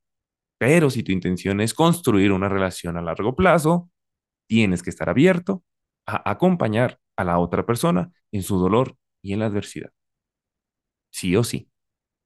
Pero 0.58 0.89
si 0.89 1.03
tu 1.03 1.12
intención 1.12 1.62
es 1.62 1.75
construir 1.75 2.32
una 2.32 2.50
relación 2.50 2.98
a 2.98 3.01
largo 3.03 3.36
plazo, 3.36 3.91
tienes 4.48 4.82
que 4.82 4.89
estar 4.89 5.08
abierto 5.08 5.63
a 6.08 6.32
acompañar 6.32 7.00
a 7.17 7.24
la 7.25 7.39
otra 7.39 7.65
persona 7.65 8.12
en 8.31 8.43
su 8.43 8.57
dolor 8.59 8.97
y 9.21 9.33
en 9.33 9.39
la 9.39 9.47
adversidad. 9.47 9.91
Sí 11.09 11.36
o 11.36 11.43
sí. 11.43 11.69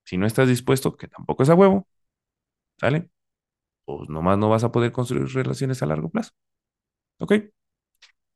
Si 0.03 0.17
no 0.17 0.27
estás 0.27 0.47
dispuesto, 0.47 0.95
que 0.97 1.07
tampoco 1.07 1.43
es 1.43 1.49
a 1.49 1.55
huevo, 1.55 1.87
¿sale? 2.79 3.09
pues 3.85 4.09
nomás 4.09 4.37
no 4.37 4.49
vas 4.49 4.63
a 4.63 4.71
poder 4.71 4.91
construir 4.91 5.27
relaciones 5.27 5.81
a 5.81 5.85
largo 5.85 6.09
plazo. 6.09 6.31
¿Ok? 7.19 7.33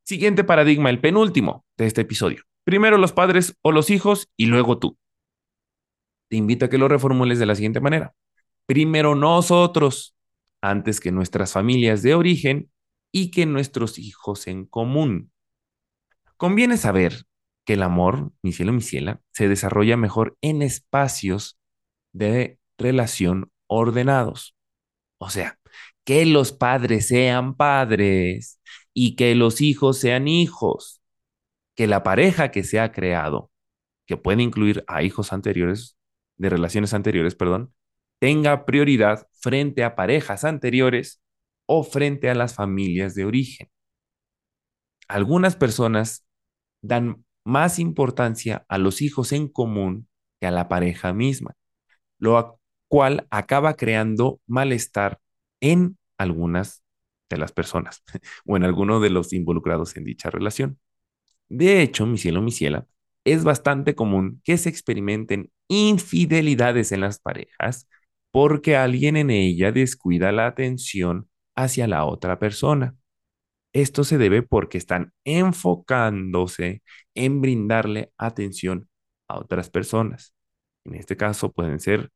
Siguiente 0.04 0.44
paradigma, 0.44 0.90
el 0.90 1.00
penúltimo 1.00 1.64
de 1.76 1.86
este 1.86 2.02
episodio. 2.02 2.42
Primero 2.64 2.98
los 2.98 3.12
padres 3.12 3.56
o 3.62 3.72
los 3.72 3.90
hijos 3.90 4.28
y 4.36 4.46
luego 4.46 4.78
tú. 4.78 4.98
Te 6.28 6.36
invito 6.36 6.66
a 6.66 6.68
que 6.68 6.78
lo 6.78 6.88
reformules 6.88 7.38
de 7.38 7.46
la 7.46 7.54
siguiente 7.54 7.80
manera. 7.80 8.14
Primero 8.66 9.14
nosotros, 9.14 10.16
antes 10.60 11.00
que 11.00 11.12
nuestras 11.12 11.52
familias 11.52 12.02
de 12.02 12.14
origen 12.14 12.70
y 13.12 13.30
que 13.30 13.46
nuestros 13.46 13.98
hijos 13.98 14.46
en 14.46 14.66
común. 14.66 15.30
Conviene 16.36 16.76
saber 16.76 17.24
que 17.64 17.74
el 17.74 17.82
amor, 17.82 18.32
mi 18.42 18.52
cielo, 18.52 18.72
mi 18.72 18.82
ciela, 18.82 19.20
se 19.32 19.48
desarrolla 19.48 19.96
mejor 19.96 20.36
en 20.40 20.62
espacios 20.62 21.58
de 22.12 22.58
relación 22.78 23.50
ordenados. 23.66 24.54
O 25.18 25.30
sea, 25.30 25.58
que 26.04 26.26
los 26.26 26.52
padres 26.52 27.08
sean 27.08 27.56
padres 27.56 28.60
y 28.92 29.16
que 29.16 29.34
los 29.34 29.60
hijos 29.60 29.98
sean 29.98 30.28
hijos. 30.28 31.02
Que 31.74 31.86
la 31.86 32.02
pareja 32.02 32.50
que 32.50 32.64
se 32.64 32.80
ha 32.80 32.92
creado, 32.92 33.50
que 34.06 34.16
puede 34.16 34.42
incluir 34.42 34.84
a 34.86 35.02
hijos 35.02 35.32
anteriores, 35.32 35.96
de 36.38 36.50
relaciones 36.50 36.94
anteriores, 36.94 37.34
perdón, 37.34 37.74
tenga 38.18 38.66
prioridad 38.66 39.26
frente 39.32 39.84
a 39.84 39.96
parejas 39.96 40.44
anteriores 40.44 41.22
o 41.66 41.82
frente 41.82 42.30
a 42.30 42.34
las 42.34 42.54
familias 42.54 43.14
de 43.14 43.24
origen. 43.24 43.68
Algunas 45.08 45.56
personas 45.56 46.25
dan 46.82 47.24
más 47.44 47.78
importancia 47.78 48.64
a 48.68 48.78
los 48.78 49.02
hijos 49.02 49.32
en 49.32 49.48
común 49.48 50.08
que 50.40 50.46
a 50.46 50.50
la 50.50 50.68
pareja 50.68 51.12
misma, 51.12 51.54
lo 52.18 52.60
cual 52.88 53.26
acaba 53.30 53.74
creando 53.74 54.40
malestar 54.46 55.20
en 55.60 55.98
algunas 56.18 56.82
de 57.30 57.38
las 57.38 57.52
personas 57.52 58.02
o 58.46 58.56
en 58.56 58.64
alguno 58.64 59.00
de 59.00 59.10
los 59.10 59.32
involucrados 59.32 59.96
en 59.96 60.04
dicha 60.04 60.30
relación. 60.30 60.78
De 61.48 61.82
hecho, 61.82 62.06
mi 62.06 62.18
cielo, 62.18 62.42
mi 62.42 62.52
ciela, 62.52 62.86
es 63.24 63.44
bastante 63.44 63.94
común 63.94 64.40
que 64.44 64.56
se 64.56 64.68
experimenten 64.68 65.50
infidelidades 65.68 66.92
en 66.92 67.00
las 67.00 67.18
parejas 67.18 67.88
porque 68.30 68.76
alguien 68.76 69.16
en 69.16 69.30
ella 69.30 69.72
descuida 69.72 70.32
la 70.32 70.46
atención 70.46 71.28
hacia 71.56 71.86
la 71.86 72.04
otra 72.04 72.38
persona. 72.38 72.94
Esto 73.76 74.04
se 74.04 74.16
debe 74.16 74.40
porque 74.40 74.78
están 74.78 75.12
enfocándose 75.24 76.82
en 77.14 77.42
brindarle 77.42 78.10
atención 78.16 78.88
a 79.28 79.38
otras 79.38 79.68
personas. 79.68 80.34
En 80.86 80.94
este 80.94 81.18
caso 81.18 81.52
pueden 81.52 81.78
ser 81.78 82.10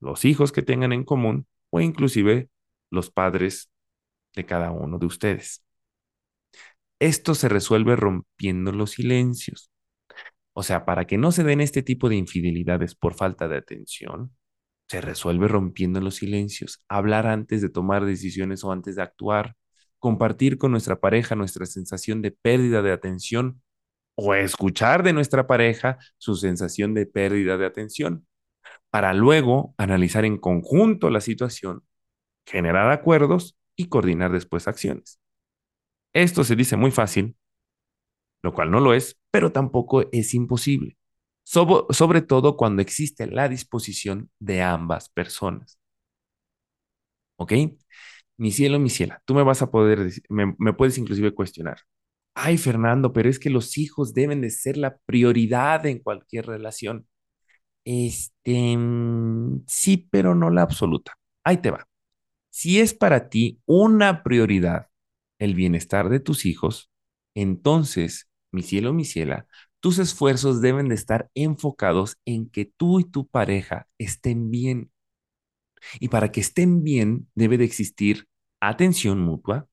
los 0.00 0.26
hijos 0.26 0.52
que 0.52 0.60
tengan 0.60 0.92
en 0.92 1.04
común 1.04 1.46
o 1.70 1.80
inclusive 1.80 2.50
los 2.90 3.10
padres 3.10 3.70
de 4.34 4.44
cada 4.44 4.70
uno 4.70 4.98
de 4.98 5.06
ustedes. 5.06 5.64
Esto 6.98 7.34
se 7.34 7.48
resuelve 7.48 7.96
rompiendo 7.96 8.70
los 8.70 8.90
silencios. 8.90 9.70
O 10.52 10.62
sea, 10.62 10.84
para 10.84 11.06
que 11.06 11.16
no 11.16 11.32
se 11.32 11.42
den 11.42 11.62
este 11.62 11.82
tipo 11.82 12.10
de 12.10 12.16
infidelidades 12.16 12.94
por 12.94 13.14
falta 13.14 13.48
de 13.48 13.56
atención, 13.56 14.36
se 14.88 15.00
resuelve 15.00 15.48
rompiendo 15.48 16.02
los 16.02 16.16
silencios, 16.16 16.84
hablar 16.86 17.26
antes 17.26 17.62
de 17.62 17.70
tomar 17.70 18.04
decisiones 18.04 18.62
o 18.62 18.72
antes 18.72 18.96
de 18.96 19.02
actuar, 19.02 19.56
compartir 20.02 20.58
con 20.58 20.72
nuestra 20.72 20.98
pareja 21.00 21.36
nuestra 21.36 21.64
sensación 21.64 22.20
de 22.20 22.32
pérdida 22.32 22.82
de 22.82 22.90
atención 22.90 23.62
o 24.16 24.34
escuchar 24.34 25.04
de 25.04 25.12
nuestra 25.12 25.46
pareja 25.46 25.98
su 26.18 26.34
sensación 26.34 26.92
de 26.92 27.06
pérdida 27.06 27.56
de 27.56 27.66
atención, 27.66 28.26
para 28.90 29.14
luego 29.14 29.74
analizar 29.78 30.24
en 30.24 30.38
conjunto 30.38 31.08
la 31.08 31.20
situación, 31.20 31.84
generar 32.46 32.90
acuerdos 32.90 33.56
y 33.76 33.88
coordinar 33.88 34.32
después 34.32 34.66
acciones. 34.66 35.20
Esto 36.12 36.44
se 36.44 36.56
dice 36.56 36.76
muy 36.76 36.90
fácil, 36.90 37.36
lo 38.42 38.52
cual 38.52 38.70
no 38.72 38.80
lo 38.80 38.94
es, 38.94 39.18
pero 39.30 39.52
tampoco 39.52 40.04
es 40.10 40.34
imposible 40.34 40.96
sobre, 41.44 42.22
todo 42.22 42.56
cuando 42.56 42.82
existe 42.82 43.26
la 43.26 43.48
disposición 43.48 44.30
de 44.38 44.62
ambas 44.62 45.08
personas. 45.08 45.78
¿Ok? 47.36 47.52
Mi 48.42 48.50
cielo, 48.50 48.80
mi 48.80 48.90
ciela, 48.90 49.22
tú 49.24 49.34
me 49.36 49.44
vas 49.44 49.62
a 49.62 49.70
poder, 49.70 50.10
me, 50.28 50.56
me 50.58 50.72
puedes 50.72 50.98
inclusive 50.98 51.32
cuestionar. 51.32 51.78
Ay, 52.34 52.58
Fernando, 52.58 53.12
pero 53.12 53.30
es 53.30 53.38
que 53.38 53.50
los 53.50 53.78
hijos 53.78 54.14
deben 54.14 54.40
de 54.40 54.50
ser 54.50 54.76
la 54.76 54.96
prioridad 55.06 55.86
en 55.86 56.00
cualquier 56.00 56.46
relación. 56.46 57.06
Este, 57.84 58.76
mm, 58.76 59.64
sí, 59.68 60.08
pero 60.10 60.34
no 60.34 60.50
la 60.50 60.62
absoluta. 60.62 61.14
Ahí 61.44 61.58
te 61.58 61.70
va. 61.70 61.86
Si 62.50 62.80
es 62.80 62.94
para 62.94 63.28
ti 63.30 63.60
una 63.66 64.24
prioridad 64.24 64.88
el 65.38 65.54
bienestar 65.54 66.08
de 66.08 66.20
tus 66.20 66.44
hijos, 66.46 66.90
entonces, 67.36 68.28
mi 68.52 68.62
cielo, 68.62 68.92
mi 68.92 69.04
ciela, 69.04 69.46
tus 69.80 70.00
esfuerzos 70.00 70.60
deben 70.60 70.88
de 70.88 70.96
estar 70.96 71.30
enfocados 71.34 72.18
en 72.24 72.50
que 72.50 72.64
tú 72.66 73.00
y 73.00 73.04
tu 73.04 73.28
pareja 73.28 73.88
estén 73.98 74.50
bien. 74.50 74.90
Y 76.00 76.08
para 76.08 76.32
que 76.32 76.40
estén 76.40 76.82
bien 76.82 77.28
debe 77.36 77.58
de 77.58 77.64
existir 77.64 78.26
atención 78.62 79.20
mutua, 79.20 79.68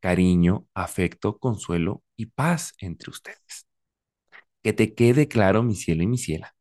cariño, 0.00 0.66
afecto, 0.74 1.38
consuelo 1.38 2.02
y 2.16 2.26
paz 2.26 2.74
entre 2.80 3.10
ustedes. 3.10 3.66
Que 4.62 4.72
te 4.72 4.94
quede 4.94 5.28
claro, 5.28 5.62
mi 5.62 5.74
cielo 5.74 6.02
y 6.02 6.06
mi 6.06 6.18
ciela. 6.18 6.54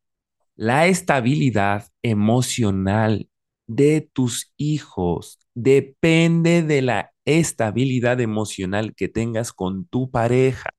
La 0.56 0.88
estabilidad 0.88 1.88
emocional 2.04 3.30
de 3.68 4.02
tus 4.14 4.54
hijos 4.58 5.40
depende 5.56 6.64
de 6.64 6.82
la 6.82 7.14
estabilidad 7.26 8.22
emocional 8.22 8.96
que 8.96 9.10
tengas 9.10 9.54
con 9.54 9.86
tu 9.88 10.12
pareja. 10.12 10.70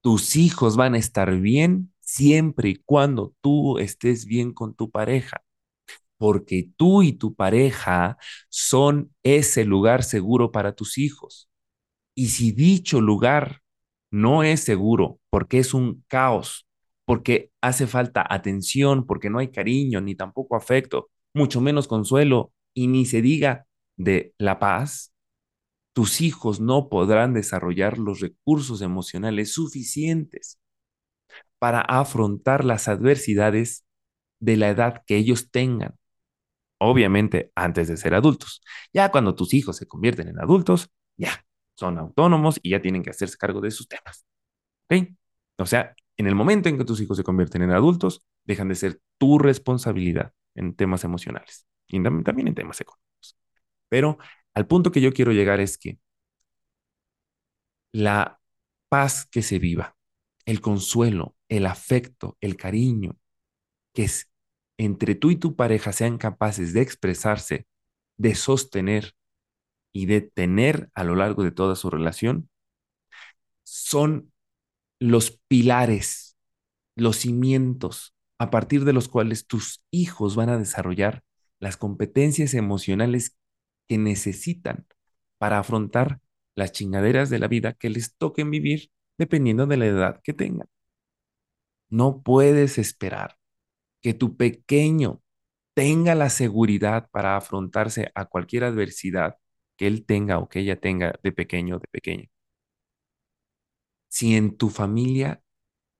Tus 0.00 0.36
hijos 0.36 0.76
van 0.76 0.94
a 0.94 0.98
estar 0.98 1.34
bien 1.40 1.92
siempre 2.00 2.70
y 2.70 2.76
cuando 2.76 3.34
tú 3.40 3.78
estés 3.78 4.26
bien 4.26 4.52
con 4.52 4.74
tu 4.74 4.90
pareja, 4.90 5.42
porque 6.22 6.68
tú 6.76 7.02
y 7.02 7.14
tu 7.14 7.34
pareja 7.34 8.16
son 8.48 9.12
ese 9.24 9.64
lugar 9.64 10.04
seguro 10.04 10.52
para 10.52 10.72
tus 10.72 10.96
hijos. 10.96 11.50
Y 12.14 12.28
si 12.28 12.52
dicho 12.52 13.00
lugar 13.00 13.62
no 14.12 14.44
es 14.44 14.62
seguro 14.62 15.18
porque 15.30 15.58
es 15.58 15.74
un 15.74 16.04
caos, 16.06 16.68
porque 17.06 17.50
hace 17.60 17.88
falta 17.88 18.24
atención, 18.30 19.04
porque 19.04 19.30
no 19.30 19.40
hay 19.40 19.50
cariño, 19.50 20.00
ni 20.00 20.14
tampoco 20.14 20.54
afecto, 20.54 21.10
mucho 21.34 21.60
menos 21.60 21.88
consuelo, 21.88 22.52
y 22.72 22.86
ni 22.86 23.04
se 23.04 23.20
diga 23.20 23.66
de 23.96 24.32
la 24.38 24.60
paz, 24.60 25.12
tus 25.92 26.20
hijos 26.20 26.60
no 26.60 26.88
podrán 26.88 27.34
desarrollar 27.34 27.98
los 27.98 28.20
recursos 28.20 28.80
emocionales 28.80 29.54
suficientes 29.54 30.60
para 31.58 31.80
afrontar 31.80 32.64
las 32.64 32.86
adversidades 32.86 33.84
de 34.38 34.56
la 34.56 34.68
edad 34.70 35.02
que 35.04 35.16
ellos 35.16 35.50
tengan. 35.50 35.96
Obviamente, 36.84 37.52
antes 37.54 37.86
de 37.88 37.96
ser 37.96 38.12
adultos. 38.14 38.60
Ya 38.92 39.10
cuando 39.12 39.36
tus 39.36 39.54
hijos 39.54 39.76
se 39.76 39.86
convierten 39.86 40.28
en 40.28 40.40
adultos, 40.40 40.90
ya 41.16 41.44
son 41.74 41.96
autónomos 41.98 42.58
y 42.60 42.70
ya 42.70 42.82
tienen 42.82 43.04
que 43.04 43.10
hacerse 43.10 43.36
cargo 43.38 43.60
de 43.60 43.70
sus 43.70 43.86
temas. 43.86 44.26
¿Ok? 44.90 45.10
O 45.58 45.66
sea, 45.66 45.94
en 46.16 46.26
el 46.26 46.34
momento 46.34 46.68
en 46.68 46.78
que 46.78 46.84
tus 46.84 47.00
hijos 47.00 47.16
se 47.16 47.22
convierten 47.24 47.62
en 47.62 47.70
adultos, 47.70 48.26
dejan 48.44 48.68
de 48.68 48.74
ser 48.74 49.00
tu 49.18 49.38
responsabilidad 49.38 50.32
en 50.56 50.74
temas 50.74 51.04
emocionales 51.04 51.66
y 51.86 52.02
también 52.02 52.48
en 52.48 52.54
temas 52.54 52.80
económicos. 52.80 53.38
Pero 53.88 54.18
al 54.54 54.66
punto 54.66 54.90
que 54.90 55.00
yo 55.00 55.12
quiero 55.12 55.30
llegar 55.32 55.60
es 55.60 55.78
que 55.78 55.98
la 57.92 58.40
paz 58.88 59.26
que 59.26 59.42
se 59.42 59.60
viva, 59.60 59.96
el 60.46 60.60
consuelo, 60.60 61.36
el 61.48 61.66
afecto, 61.66 62.36
el 62.40 62.56
cariño, 62.56 63.16
que 63.94 64.04
es 64.04 64.31
entre 64.84 65.14
tú 65.14 65.30
y 65.30 65.36
tu 65.36 65.54
pareja 65.54 65.92
sean 65.92 66.18
capaces 66.18 66.72
de 66.72 66.80
expresarse, 66.80 67.66
de 68.16 68.34
sostener 68.34 69.14
y 69.92 70.06
de 70.06 70.22
tener 70.22 70.90
a 70.94 71.04
lo 71.04 71.14
largo 71.14 71.44
de 71.44 71.52
toda 71.52 71.76
su 71.76 71.88
relación, 71.88 72.50
son 73.62 74.32
los 74.98 75.40
pilares, 75.46 76.36
los 76.96 77.18
cimientos 77.18 78.14
a 78.38 78.50
partir 78.50 78.84
de 78.84 78.92
los 78.92 79.08
cuales 79.08 79.46
tus 79.46 79.84
hijos 79.92 80.34
van 80.34 80.48
a 80.48 80.58
desarrollar 80.58 81.22
las 81.60 81.76
competencias 81.76 82.54
emocionales 82.54 83.36
que 83.88 83.98
necesitan 83.98 84.86
para 85.38 85.60
afrontar 85.60 86.20
las 86.56 86.72
chingaderas 86.72 87.30
de 87.30 87.38
la 87.38 87.46
vida 87.46 87.74
que 87.74 87.88
les 87.88 88.16
toquen 88.16 88.50
vivir 88.50 88.90
dependiendo 89.16 89.66
de 89.66 89.76
la 89.76 89.86
edad 89.86 90.20
que 90.24 90.32
tengan. 90.32 90.68
No 91.88 92.22
puedes 92.22 92.78
esperar 92.78 93.36
que 94.02 94.14
tu 94.14 94.36
pequeño 94.36 95.22
tenga 95.74 96.14
la 96.14 96.30
seguridad 96.30 97.08
para 97.12 97.36
afrontarse 97.36 98.10
a 98.14 98.26
cualquier 98.26 98.64
adversidad 98.64 99.36
que 99.76 99.86
él 99.86 100.04
tenga 100.06 100.38
o 100.38 100.48
que 100.48 100.60
ella 100.60 100.80
tenga 100.80 101.18
de 101.22 101.32
pequeño 101.32 101.76
o 101.76 101.80
de 101.80 101.88
pequeña. 101.90 102.28
Si 104.08 104.36
en 104.36 104.56
tu 104.56 104.68
familia 104.70 105.42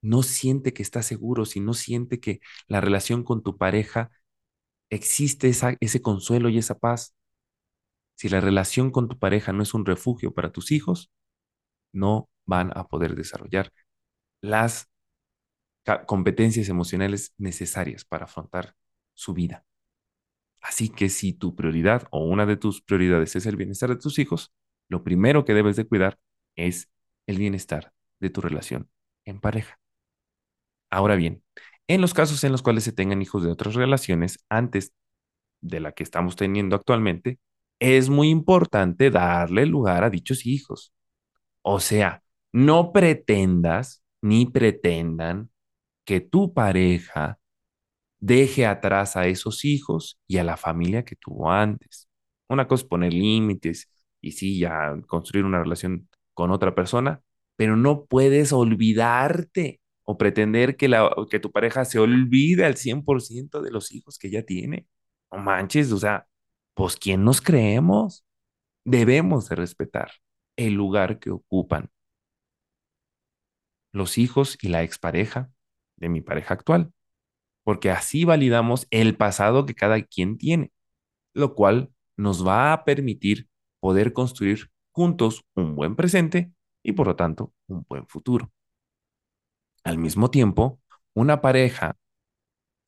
no 0.03 0.23
siente 0.23 0.73
que 0.75 0.83
está 0.83 1.03
seguro, 1.03 1.47
si 1.47 1.61
no 1.61 1.75
siente 1.75 2.21
que 2.21 2.41
la 2.69 2.81
relación 2.81 3.25
con 3.25 3.43
tu 3.43 3.57
pareja 3.59 4.11
existe 4.91 5.51
ese 5.81 6.03
consuelo 6.03 6.49
y 6.51 6.59
esa 6.59 6.79
paz, 6.79 7.17
si 8.17 8.29
la 8.29 8.41
relación 8.41 8.91
con 8.91 9.09
tu 9.09 9.19
pareja 9.19 9.53
no 9.53 9.63
es 9.63 9.75
un 9.75 9.85
refugio 9.87 10.33
para 10.35 10.53
tus 10.53 10.71
hijos, 10.73 11.11
no 11.93 12.31
van 12.47 12.73
a 12.77 12.89
poder 12.89 13.17
desarrollar 13.17 13.73
las 14.43 14.91
competencias 16.07 16.69
emocionales 16.69 17.35
necesarias 17.39 18.05
para 18.05 18.25
afrontar 18.25 18.77
su 19.15 19.35
vida. 19.35 19.65
Así 20.61 20.89
que 20.89 21.09
si 21.09 21.33
tu 21.33 21.57
prioridad 21.57 22.07
o 22.11 22.25
una 22.25 22.47
de 22.47 22.57
tus 22.57 22.81
prioridades 22.83 23.35
es 23.37 23.47
el 23.47 23.57
bienestar 23.57 23.91
de 23.91 23.97
tus 23.97 24.19
hijos, 24.19 24.53
lo 24.89 25.03
primero 25.03 25.45
que 25.45 25.55
debes 25.55 25.77
de 25.77 25.87
cuidar 25.87 26.19
es 26.57 26.89
el 27.27 27.39
bienestar 27.39 27.93
de 28.21 28.31
tu 28.31 28.41
relación 28.41 28.89
en 29.25 29.41
pareja. 29.41 29.79
Ahora 30.91 31.17
bien, 31.17 31.43
en 31.89 32.01
los 32.01 32.15
casos 32.15 32.45
en 32.45 32.53
los 32.53 32.63
cuales 32.63 32.85
se 32.85 32.93
tengan 32.93 33.23
hijos 33.23 33.43
de 33.43 33.51
otras 33.51 33.75
relaciones 33.75 34.45
antes 34.49 34.93
de 35.61 35.81
la 35.81 35.93
que 35.93 36.03
estamos 36.03 36.37
teniendo 36.37 36.77
actualmente, 36.77 37.39
es 37.81 38.09
muy 38.09 38.29
importante 38.29 39.11
darle 39.11 39.67
lugar 39.67 40.05
a 40.05 40.11
dichos 40.11 40.47
hijos. 40.47 40.93
O 41.63 41.81
sea, 41.81 42.23
no 42.53 42.93
pretendas 42.93 44.05
ni 44.21 44.47
pretendan 44.47 45.51
que 46.05 46.21
tu 46.21 46.55
pareja 46.55 47.39
deje 48.21 48.67
atrás 48.67 49.17
a 49.17 49.27
esos 49.27 49.65
hijos 49.65 50.21
y 50.29 50.39
a 50.39 50.45
la 50.45 50.57
familia 50.57 51.05
que 51.05 51.17
tuvo 51.17 51.51
antes. 51.51 52.09
Una 52.49 52.69
cosa 52.69 52.85
es 52.85 52.89
poner 52.89 53.13
límites 53.13 53.91
y 54.21 54.33
sí, 54.33 54.59
ya 54.59 54.95
construir 55.09 55.45
una 55.45 55.61
relación 55.63 56.09
con 56.35 56.51
otra 56.53 56.75
persona, 56.75 57.23
pero 57.57 57.77
no 57.77 58.07
puedes 58.07 58.53
olvidarte 58.53 59.81
o 60.05 60.19
pretender 60.19 60.77
que, 60.77 60.89
la, 60.89 61.11
que 61.31 61.41
tu 61.41 61.51
pareja 61.53 61.85
se 61.85 61.99
olvide 61.99 62.65
al 62.65 62.77
100% 62.77 63.61
de 63.61 63.71
los 63.71 63.93
hijos 63.93 64.19
que 64.19 64.31
ya 64.31 64.43
tiene. 64.45 64.87
No 65.31 65.39
manches, 65.39 65.93
o 65.93 65.99
sea, 65.99 66.27
pues 66.75 66.97
¿quién 66.97 67.25
nos 67.25 67.41
creemos? 67.41 68.25
Debemos 68.85 69.49
de 69.49 69.57
respetar 69.57 70.13
el 70.57 70.75
lugar 70.75 71.19
que 71.19 71.31
ocupan 71.31 71.91
los 73.93 74.19
hijos 74.19 74.59
y 74.63 74.69
la 74.69 74.83
expareja 74.83 75.51
de 76.03 76.09
mi 76.09 76.21
pareja 76.21 76.53
actual, 76.55 76.93
porque 77.65 77.91
así 77.91 78.25
validamos 78.25 78.87
el 78.91 79.17
pasado 79.17 79.65
que 79.65 79.75
cada 79.75 80.03
quien 80.03 80.37
tiene, 80.37 80.73
lo 81.33 81.55
cual 81.55 81.93
nos 82.17 82.47
va 82.47 82.73
a 82.73 82.85
permitir 82.85 83.49
poder 83.81 84.13
construir 84.13 84.71
juntos 84.91 85.45
un 85.55 85.75
buen 85.77 85.97
presente 85.97 86.53
y 86.83 86.93
por 86.93 87.07
lo 87.07 87.17
tanto 87.17 87.55
un 87.69 87.87
buen 87.89 88.07
futuro. 88.09 88.53
Al 89.85 89.97
mismo 89.97 90.31
tiempo, 90.31 90.81
una 91.15 91.41
pareja 91.41 91.97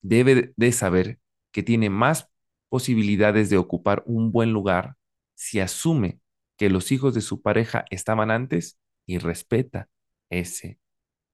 debe 0.03 0.53
de 0.57 0.73
saber 0.73 1.21
que 1.53 1.63
tiene 1.63 1.91
más 1.91 2.29
posibilidades 2.69 3.49
de 3.49 3.59
ocupar 3.59 4.03
un 4.07 4.33
buen 4.33 4.53
lugar 4.53 4.97
si 5.37 5.61
asume 5.61 6.21
que 6.57 6.69
los 6.69 6.91
hijos 6.91 7.15
de 7.15 7.21
su 7.21 7.43
pareja 7.43 7.85
estaban 7.91 8.33
antes 8.33 8.79
y 9.07 9.19
respeta 9.19 9.89
ese 10.31 10.81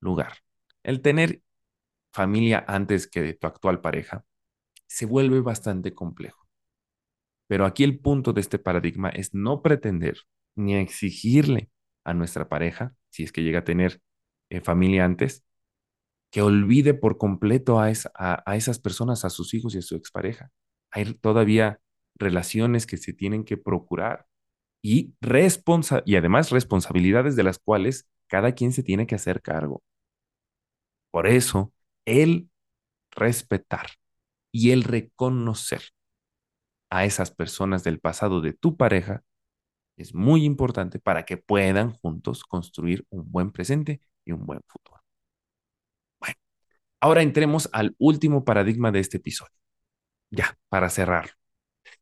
lugar. 0.01 0.38
El 0.83 1.01
tener 1.01 1.43
familia 2.12 2.64
antes 2.66 3.07
que 3.07 3.23
de 3.23 3.35
tu 3.35 3.46
actual 3.46 3.81
pareja 3.81 4.25
se 4.87 5.07
vuelve 5.07 5.40
bastante 5.40 5.94
complejo. 5.94 6.49
Pero 7.49 7.64
aquí 7.66 7.85
el 7.85 7.99
punto 7.99 8.33
de 8.33 8.40
este 8.40 8.59
paradigma 8.59 9.09
es 9.09 9.35
no 9.35 9.62
pretender 9.62 10.18
ni 10.57 10.77
exigirle 10.77 11.70
a 12.05 12.14
nuestra 12.14 12.49
pareja, 12.49 12.94
si 13.11 13.25
es 13.25 13.33
que 13.33 13.42
llega 13.42 13.61
a 13.61 13.64
tener 13.64 14.01
eh, 14.51 14.61
familia 14.61 15.05
antes, 15.05 15.44
que 16.31 16.42
olvide 16.42 16.94
por 16.94 17.18
completo 17.18 17.81
a, 17.81 17.92
a, 18.14 18.57
esas 18.57 18.79
personas, 18.79 19.25
a 19.25 19.31
sus 19.31 19.53
hijos 19.55 19.75
y 19.75 19.79
a 19.79 19.83
su 19.83 19.96
expareja. 19.96 20.51
Hay 20.92 21.14
todavía 21.14 21.81
relaciones 22.16 22.87
que 22.87 22.96
se 22.96 23.12
tienen 23.12 23.44
que 23.44 23.57
procurar 23.57 24.27
y, 24.83 25.14
responsa 25.20 26.03
y 26.07 26.16
además 26.16 26.51
responsabilidades 26.51 27.37
de 27.37 27.42
las 27.42 27.59
cuales 27.59 28.09
cada 28.29 28.53
quien 28.53 28.73
se 28.73 28.83
tiene 28.83 29.07
que 29.07 29.16
hacer 29.16 29.42
cargo. 29.42 29.83
Por 31.11 31.27
eso, 31.27 31.73
el 32.05 32.51
respetar 33.11 33.87
y 34.53 34.71
el 34.73 34.85
reconocer 34.85 35.83
a 36.91 37.05
esas 37.05 37.31
personas 37.31 37.85
del 37.85 38.01
pasado 38.01 38.41
de 38.41 38.53
tu 38.53 38.77
pareja 38.77 39.23
es 39.97 40.15
muy 40.15 40.45
importante 40.45 40.99
para 40.99 41.25
que 41.25 41.37
puedan 41.37 41.93
juntos 41.93 42.45
construir 42.45 43.07
un 43.11 43.31
buen 43.31 43.53
presente 43.53 44.01
y 44.25 44.33
un 44.33 44.47
buen 44.47 44.61
futuro. 44.67 45.03
Bueno, 46.19 46.37
ahora 47.01 47.23
entremos 47.23 47.69
al 47.73 47.95
último 47.99 48.45
paradigma 48.45 48.91
de 48.93 49.01
este 49.01 49.19
episodio. 49.19 49.53
Ya, 50.31 50.59
para 50.69 50.91
cerrar. 50.91 51.33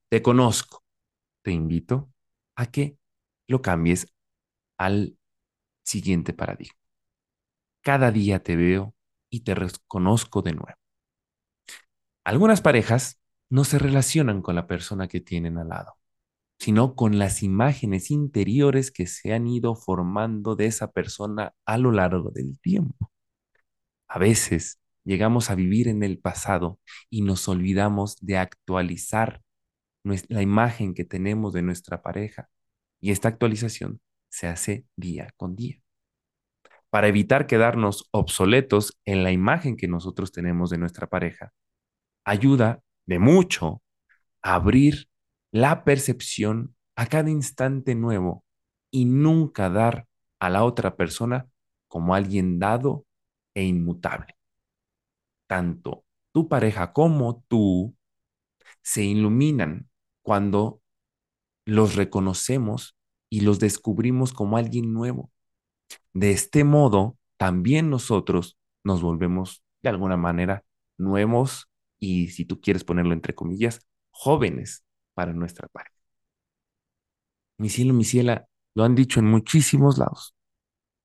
Te 0.09 0.23
conozco. 0.23 0.85
Te 1.43 1.53
invito 1.53 2.11
a 2.57 2.67
que 2.67 2.99
lo 3.47 3.63
cambies 3.63 4.15
al 4.79 5.17
siguiente 5.85 6.33
paradigma. 6.33 6.79
Cada 7.83 8.11
día 8.13 8.43
te 8.43 8.57
veo 8.57 8.95
y 9.31 9.41
te 9.41 9.55
reconozco 9.55 10.43
de 10.43 10.53
nuevo. 10.53 10.79
Algunas 12.25 12.61
parejas 12.61 13.21
no 13.51 13.65
se 13.65 13.79
relacionan 13.79 14.43
con 14.43 14.55
la 14.55 14.67
persona 14.67 15.09
que 15.09 15.21
tienen 15.21 15.59
al 15.59 15.69
lado, 15.69 15.95
sino 16.59 16.95
con 16.95 17.19
las 17.19 17.43
imágenes 17.43 18.11
interiores 18.11 18.91
que 18.91 19.07
se 19.07 19.33
han 19.33 19.47
ido 19.47 19.75
formando 19.75 20.55
de 20.55 20.67
esa 20.67 20.93
persona 20.93 21.55
a 21.65 21.79
lo 21.79 21.93
largo 21.93 22.31
del 22.31 22.61
tiempo. 22.61 23.11
A 24.09 24.19
veces 24.19 24.81
llegamos 25.05 25.51
a 25.51 25.55
vivir 25.55 25.89
en 25.89 26.03
el 26.03 26.19
pasado 26.19 26.79
y 27.11 27.23
nos 27.23 27.49
olvidamos 27.49 28.17
de 28.21 28.39
actualizar 28.39 29.43
la 30.03 30.43
imagen 30.43 30.95
que 30.95 31.05
tenemos 31.05 31.53
de 31.53 31.63
nuestra 31.63 32.03
pareja. 32.03 32.51
Y 33.01 33.11
esta 33.11 33.29
actualización 33.29 34.01
se 34.29 34.49
hace 34.49 34.87
día 34.97 35.33
con 35.37 35.57
día 35.57 35.81
para 36.91 37.09
evitar 37.09 37.47
quedarnos 37.47 38.09
obsoletos 38.13 38.99
en 39.05 39.23
la 39.23 39.33
imagen 39.33 39.77
que 39.77 39.89
nosotros 39.89 40.33
tenemos 40.33 40.71
de 40.71 40.79
nuestra 40.79 41.07
pareja, 41.07 41.53
ayuda 42.25 42.83
de 43.07 43.19
mucho 43.19 43.83
a 44.43 44.55
abrir 44.55 45.09
la 45.51 45.85
percepción 45.85 46.75
a 46.97 47.07
cada 47.07 47.31
instante 47.31 47.95
nuevo 47.95 48.45
y 48.91 49.05
nunca 49.05 49.71
dar 49.71 50.07
a 50.39 50.51
la 50.51 50.65
otra 50.65 50.97
persona 50.97 51.49
como 51.89 52.15
alguien 52.15 52.59
dado 52.59 53.07
e 53.55 53.65
inmutable. 53.65 54.37
Tanto 55.47 56.05
tu 56.33 56.49
pareja 56.49 56.93
como 56.93 57.43
tú 57.49 57.97
se 58.83 59.05
iluminan 59.05 59.89
cuando 60.23 60.81
los 61.65 61.97
reconocemos 61.97 62.97
y 63.31 63.41
los 63.41 63.59
descubrimos 63.59 64.33
como 64.33 64.57
alguien 64.57 64.93
nuevo 64.93 65.31
de 66.13 66.33
este 66.33 66.65
modo, 66.65 67.17
también 67.37 67.91
nosotros 67.91 68.59
nos 68.85 69.03
volvemos 69.03 69.63
de 69.83 69.91
alguna 69.91 70.17
manera 70.17 70.65
nuevos 70.97 71.71
y, 71.99 72.29
si 72.29 72.45
tú 72.45 72.61
quieres 72.61 72.85
ponerlo 72.85 73.13
entre 73.13 73.35
comillas, 73.35 73.87
jóvenes 74.11 74.85
para 75.15 75.33
nuestra 75.33 75.69
pareja. 75.69 75.95
Mi 77.59 77.69
cielo, 77.69 77.93
mi 77.95 78.05
ciela, 78.05 78.49
lo 78.75 78.85
han 78.85 78.95
dicho 78.95 79.21
en 79.21 79.27
muchísimos 79.27 79.99
lados. 79.99 80.35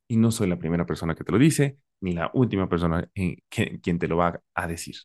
Y 0.08 0.18
no 0.18 0.32
soy 0.32 0.48
la 0.48 0.60
primera 0.60 0.86
persona 0.86 1.16
que 1.16 1.24
te 1.24 1.32
lo 1.32 1.40
dice, 1.40 1.78
ni 2.02 2.14
la 2.14 2.30
última 2.34 2.70
persona 2.70 3.10
en 3.16 3.38
quien 3.50 4.00
te 4.00 4.08
lo 4.08 4.18
va 4.18 4.42
a 4.54 4.68
decir. 4.68 4.96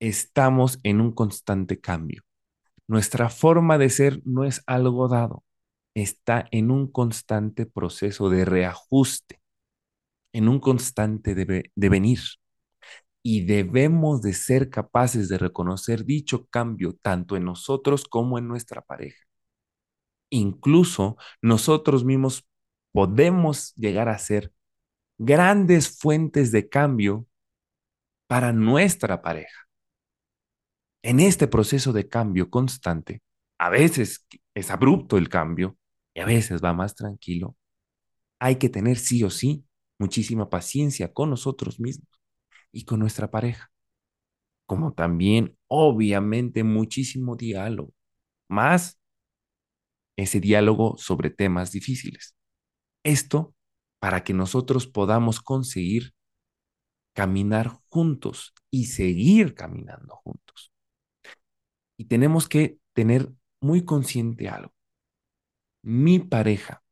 Estamos 0.00 0.78
en 0.82 1.00
un 1.00 1.12
constante 1.12 1.80
cambio. 1.80 2.22
Nuestra 2.86 3.28
forma 3.28 3.76
de 3.76 3.90
ser 3.90 4.22
no 4.24 4.44
es 4.44 4.62
algo 4.66 5.08
dado 5.08 5.44
está 5.94 6.46
en 6.50 6.70
un 6.70 6.90
constante 6.90 7.66
proceso 7.66 8.30
de 8.30 8.44
reajuste, 8.44 9.40
en 10.32 10.48
un 10.48 10.60
constante 10.60 11.34
devenir. 11.74 12.20
Y 13.22 13.44
debemos 13.44 14.22
de 14.22 14.32
ser 14.32 14.70
capaces 14.70 15.28
de 15.28 15.38
reconocer 15.38 16.04
dicho 16.04 16.46
cambio 16.46 16.94
tanto 16.94 17.36
en 17.36 17.44
nosotros 17.44 18.04
como 18.06 18.38
en 18.38 18.48
nuestra 18.48 18.80
pareja. 18.82 19.24
Incluso 20.30 21.16
nosotros 21.42 22.04
mismos 22.04 22.46
podemos 22.92 23.74
llegar 23.74 24.08
a 24.08 24.18
ser 24.18 24.52
grandes 25.18 25.98
fuentes 25.98 26.52
de 26.52 26.68
cambio 26.68 27.26
para 28.28 28.52
nuestra 28.52 29.20
pareja. 29.22 29.68
En 31.02 31.20
este 31.20 31.48
proceso 31.48 31.92
de 31.92 32.08
cambio 32.08 32.50
constante, 32.50 33.22
a 33.58 33.70
veces 33.70 34.26
es 34.58 34.70
abrupto 34.70 35.18
el 35.18 35.28
cambio, 35.28 35.76
y 36.14 36.20
a 36.20 36.26
veces 36.26 36.62
va 36.62 36.72
más 36.72 36.94
tranquilo, 36.94 37.56
hay 38.38 38.56
que 38.56 38.68
tener 38.68 38.98
sí 38.98 39.22
o 39.24 39.30
sí 39.30 39.64
muchísima 39.98 40.50
paciencia 40.50 41.12
con 41.12 41.30
nosotros 41.30 41.80
mismos 41.80 42.08
y 42.72 42.84
con 42.84 43.00
nuestra 43.00 43.30
pareja, 43.30 43.70
como 44.66 44.92
también 44.92 45.56
obviamente 45.68 46.64
muchísimo 46.64 47.36
diálogo, 47.36 47.92
más 48.48 49.00
ese 50.16 50.40
diálogo 50.40 50.96
sobre 50.98 51.30
temas 51.30 51.72
difíciles. 51.72 52.34
Esto 53.04 53.54
para 54.00 54.24
que 54.24 54.34
nosotros 54.34 54.86
podamos 54.86 55.40
conseguir 55.40 56.14
caminar 57.14 57.68
juntos 57.88 58.54
y 58.70 58.86
seguir 58.86 59.54
caminando 59.54 60.16
juntos. 60.16 60.72
Y 61.96 62.04
tenemos 62.04 62.48
que 62.48 62.78
tener 62.92 63.32
muy 63.60 63.84
consciente 63.84 64.48
algo 64.48 64.72
mi 65.82 66.18
pareja 66.18 66.82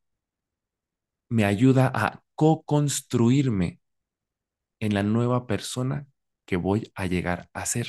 me 1.29 1.45
ayuda 1.45 1.91
a 1.93 2.23
co-construirme 2.35 3.81
en 4.79 4.93
la 4.93 5.03
nueva 5.03 5.47
persona 5.47 6.07
que 6.45 6.55
voy 6.57 6.91
a 6.95 7.05
llegar 7.05 7.49
a 7.53 7.65
ser. 7.65 7.87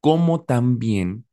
Como 0.00 0.44
también 0.44 1.26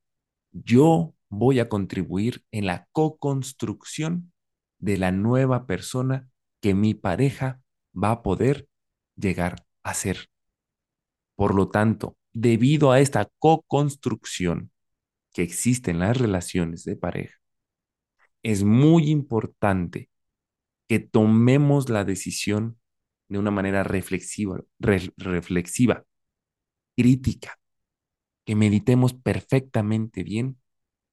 yo 0.51 1.15
voy 1.29 1.59
a 1.59 1.69
contribuir 1.69 2.43
en 2.51 2.67
la 2.67 2.87
co-construcción 2.91 4.31
de 4.77 4.97
la 4.97 5.11
nueva 5.11 5.65
persona 5.65 6.29
que 6.61 6.73
mi 6.73 6.93
pareja 6.93 7.61
va 7.91 8.11
a 8.11 8.21
poder 8.21 8.67
llegar 9.15 9.65
a 9.83 9.93
ser. 9.93 10.29
Por 11.35 11.55
lo 11.55 11.69
tanto, 11.69 12.17
debido 12.33 12.91
a 12.91 12.99
esta 12.99 13.29
co-construcción 13.39 14.71
que 15.33 15.43
existe 15.43 15.91
en 15.91 15.99
las 15.99 16.17
relaciones 16.17 16.83
de 16.83 16.95
pareja, 16.95 17.37
es 18.43 18.63
muy 18.63 19.09
importante 19.09 20.09
que 20.87 20.99
tomemos 20.99 21.89
la 21.89 22.03
decisión 22.03 22.79
de 23.27 23.37
una 23.39 23.51
manera 23.51 23.83
reflexiva, 23.83 24.59
reflexiva, 24.79 26.03
crítica, 26.95 27.59
que 28.45 28.55
meditemos 28.55 29.13
perfectamente 29.13 30.23
bien 30.23 30.57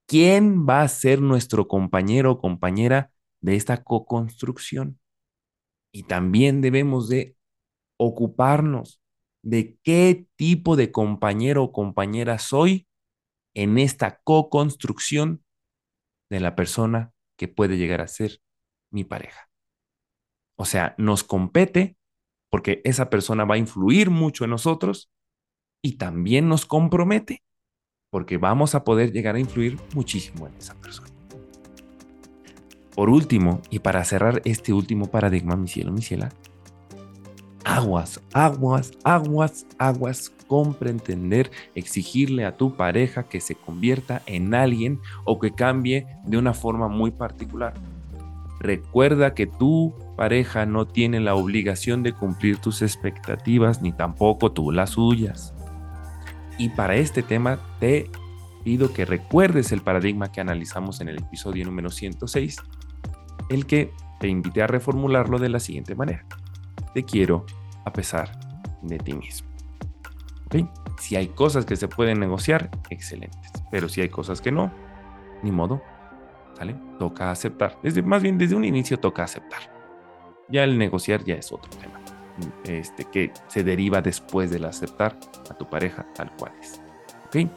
quién 0.07 0.67
va 0.67 0.83
a 0.83 0.89
ser 0.89 1.21
nuestro 1.21 1.69
compañero 1.69 2.33
o 2.33 2.39
compañera 2.39 3.11
de 3.41 3.57
esta 3.57 3.85
co-construcción. 3.85 4.99
Y 5.93 6.05
también 6.05 6.61
debemos 6.61 7.09
de 7.09 7.37
ocuparnos 7.99 9.01
de 9.43 9.79
qué 9.83 10.27
tipo 10.37 10.77
de 10.77 10.91
compañero 10.93 11.65
o 11.65 11.73
compañera 11.73 12.39
soy 12.39 12.86
en 13.57 13.79
esta 13.79 14.21
co-construcción 14.23 15.43
de 16.31 16.41
la 16.41 16.55
persona 16.55 17.15
que 17.39 17.49
puede 17.49 17.79
llegar 17.79 18.03
a 18.03 18.09
ser 18.09 18.43
mi 18.91 19.03
pareja. 19.03 19.49
O 20.57 20.67
sea, 20.67 20.95
nos 20.99 21.25
compete 21.25 21.97
porque 22.51 22.83
esa 22.85 23.09
persona 23.09 23.47
va 23.47 23.55
a 23.55 23.59
influir 23.59 24.11
mucho 24.11 24.45
en 24.45 24.51
nosotros 24.51 25.11
y 25.83 25.97
también 25.97 26.49
nos 26.49 26.67
compromete 26.67 27.43
porque 28.11 28.37
vamos 28.37 28.75
a 28.75 28.85
poder 28.85 29.11
llegar 29.11 29.37
a 29.37 29.41
influir 29.41 29.79
muchísimo 29.95 30.47
en 30.47 30.55
esa 30.57 30.75
persona. 30.75 31.09
Por 32.95 33.09
último, 33.09 33.63
y 33.71 33.79
para 33.79 34.05
cerrar 34.05 34.43
este 34.45 34.75
último 34.75 35.11
paradigma, 35.11 35.57
mi 35.57 35.69
cielo, 35.69 35.93
mi 35.93 36.03
ciela, 36.03 36.31
aguas, 37.65 38.23
aguas, 38.35 38.93
aguas, 39.03 39.67
aguas, 39.79 40.33
compre, 40.47 40.91
entender, 40.91 41.51
exigirle 41.75 42.45
a 42.45 42.57
tu 42.57 42.77
pareja 42.77 43.25
que 43.25 43.41
se 43.41 43.55
convierta 43.55 44.23
en 44.27 44.55
alguien 44.55 45.01
o 45.25 45.39
que 45.39 45.53
cambie 45.53 46.07
de 46.25 46.39
una 46.39 46.55
forma 46.55 46.89
muy 46.89 47.11
particular. 47.11 47.75
Recuerda 48.61 49.35
que 49.35 49.47
tu 49.47 49.95
pareja 50.17 50.65
no 50.67 50.87
tiene 50.87 51.21
la 51.21 51.35
obligación 51.35 52.03
de 52.03 52.13
cumplir 52.13 52.59
tus 52.59 52.83
expectativas 52.83 53.83
ni 53.83 53.93
tampoco 53.93 54.53
tú 54.53 54.73
las 54.73 54.91
suyas. 54.91 55.55
Y 56.59 56.71
para 56.71 56.97
este 56.97 57.23
tema 57.23 57.59
te 57.81 58.11
pido 58.65 58.93
que 58.93 59.05
recuerdes 59.05 59.73
el 59.73 59.83
paradigma 59.83 60.33
que 60.33 60.41
analizamos 60.41 61.01
en 61.01 61.09
el 61.09 61.19
episodio 61.19 61.65
número 61.67 61.91
106, 61.91 62.57
el 63.51 63.67
que 63.67 63.93
te 64.19 64.29
invité 64.29 64.63
a 64.63 64.67
reformularlo 64.67 65.39
de 65.39 65.51
la 65.51 65.61
siguiente 65.61 65.95
manera. 65.95 66.27
Te 66.95 67.05
quiero 67.05 67.45
a 67.85 67.93
pesar 67.93 68.33
de 68.83 68.99
ti 68.99 69.13
mismo. 69.13 69.56
Si 70.99 71.17
hay 71.17 71.29
cosas 71.29 71.67
que 71.67 71.77
se 71.77 71.89
pueden 71.89 72.21
negociar, 72.21 72.71
excelentes. 72.91 73.53
Pero 73.71 73.89
si 73.89 74.01
hay 74.01 74.09
cosas 74.09 74.41
que 74.41 74.51
no, 74.51 74.73
ni 75.43 75.53
modo. 75.53 75.83
¿Sale? 76.57 76.75
Toca 76.99 77.31
aceptar. 77.31 77.79
Desde, 77.83 78.03
más 78.03 78.23
bien 78.23 78.39
desde 78.39 78.55
un 78.55 78.65
inicio 78.65 78.99
toca 78.99 79.25
aceptar. 79.25 79.61
Ya 80.49 80.65
el 80.65 80.79
negociar 80.79 81.23
ya 81.25 81.35
es 81.35 81.53
otro 81.53 81.71
tema 81.79 82.01
este, 82.65 83.05
que 83.05 83.33
se 83.49 83.65
deriva 83.65 84.03
después 84.03 84.51
del 84.51 84.65
aceptar 84.65 85.17
a 85.51 85.55
tu 85.55 85.69
pareja 85.69 86.07
tal 86.15 86.31
cual 86.37 86.53
es. 86.61 86.81
¿Ok? 87.27 87.51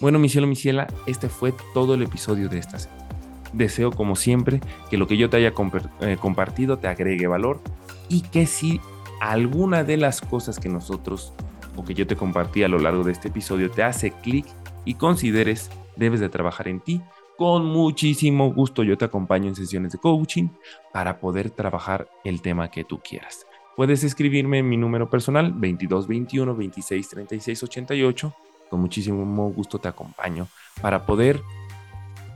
Bueno, 0.00 0.18
mi 0.18 0.28
cielo, 0.28 0.46
mi 0.46 0.56
ciela, 0.56 0.86
este 1.06 1.28
fue 1.28 1.54
todo 1.72 1.94
el 1.94 2.02
episodio 2.02 2.48
de 2.48 2.58
esta 2.58 2.78
semana. 2.78 3.06
Deseo, 3.52 3.90
como 3.90 4.16
siempre, 4.16 4.60
que 4.90 4.98
lo 4.98 5.06
que 5.06 5.16
yo 5.16 5.30
te 5.30 5.38
haya 5.38 5.52
eh, 6.00 6.16
compartido 6.20 6.78
te 6.78 6.88
agregue 6.88 7.26
valor 7.26 7.60
y 8.08 8.22
que 8.22 8.46
si 8.46 8.80
alguna 9.20 9.84
de 9.84 9.96
las 9.96 10.20
cosas 10.20 10.58
que 10.58 10.68
nosotros 10.68 11.32
o 11.76 11.84
que 11.84 11.94
yo 11.94 12.06
te 12.06 12.16
compartí 12.16 12.62
a 12.62 12.68
lo 12.68 12.78
largo 12.78 13.04
de 13.04 13.12
este 13.12 13.28
episodio 13.28 13.70
te 13.70 13.82
hace 13.82 14.10
clic 14.10 14.46
y 14.84 14.94
consideres 14.94 15.70
debes 15.96 16.20
de 16.20 16.28
trabajar 16.28 16.68
en 16.68 16.80
ti, 16.80 17.02
con 17.36 17.66
muchísimo 17.66 18.52
gusto 18.52 18.82
yo 18.82 18.96
te 18.96 19.04
acompaño 19.04 19.48
en 19.48 19.54
sesiones 19.54 19.92
de 19.92 19.98
coaching 19.98 20.48
para 20.92 21.20
poder 21.20 21.50
trabajar 21.50 22.08
el 22.24 22.40
tema 22.40 22.70
que 22.70 22.84
tú 22.84 23.00
quieras. 23.00 23.46
Puedes 23.76 24.04
escribirme 24.04 24.60
en 24.60 24.68
mi 24.68 24.78
número 24.78 25.10
personal 25.10 25.50
2221 25.52 26.56
26 26.56 27.08
36 27.08 27.62
88. 27.62 28.34
Con 28.70 28.80
muchísimo 28.80 29.50
gusto 29.50 29.78
te 29.78 29.88
acompaño 29.88 30.48
para 30.80 31.04
poder 31.04 31.42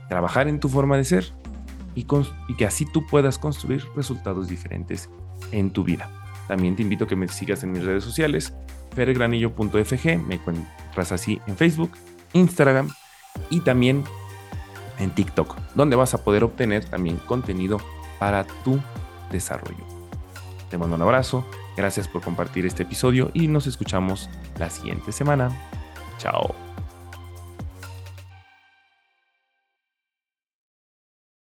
trabajar 0.07 0.47
en 0.47 0.59
tu 0.59 0.69
forma 0.69 0.97
de 0.97 1.03
ser 1.03 1.33
y, 1.95 2.05
y 2.47 2.55
que 2.55 2.65
así 2.65 2.85
tú 2.85 3.07
puedas 3.07 3.39
construir 3.39 3.83
resultados 3.95 4.47
diferentes 4.49 5.09
en 5.51 5.71
tu 5.71 5.83
vida. 5.83 6.09
También 6.47 6.75
te 6.75 6.83
invito 6.83 7.05
a 7.05 7.07
que 7.07 7.15
me 7.15 7.27
sigas 7.27 7.63
en 7.63 7.71
mis 7.71 7.83
redes 7.83 8.03
sociales, 8.03 8.53
fergranillo.fg, 8.93 10.17
me 10.19 10.35
encuentras 10.35 11.11
así 11.11 11.41
en 11.47 11.57
Facebook, 11.57 11.91
Instagram 12.33 12.89
y 13.49 13.61
también 13.61 14.03
en 14.99 15.11
TikTok, 15.11 15.57
donde 15.75 15.95
vas 15.95 16.13
a 16.13 16.23
poder 16.23 16.43
obtener 16.43 16.85
también 16.85 17.17
contenido 17.17 17.77
para 18.19 18.43
tu 18.43 18.79
desarrollo. 19.31 19.83
Te 20.69 20.77
mando 20.77 20.95
un 20.95 21.01
abrazo, 21.01 21.45
gracias 21.75 22.07
por 22.07 22.21
compartir 22.21 22.65
este 22.65 22.83
episodio 22.83 23.31
y 23.33 23.47
nos 23.47 23.67
escuchamos 23.67 24.29
la 24.57 24.69
siguiente 24.69 25.11
semana. 25.11 25.49
Chao. 26.17 26.70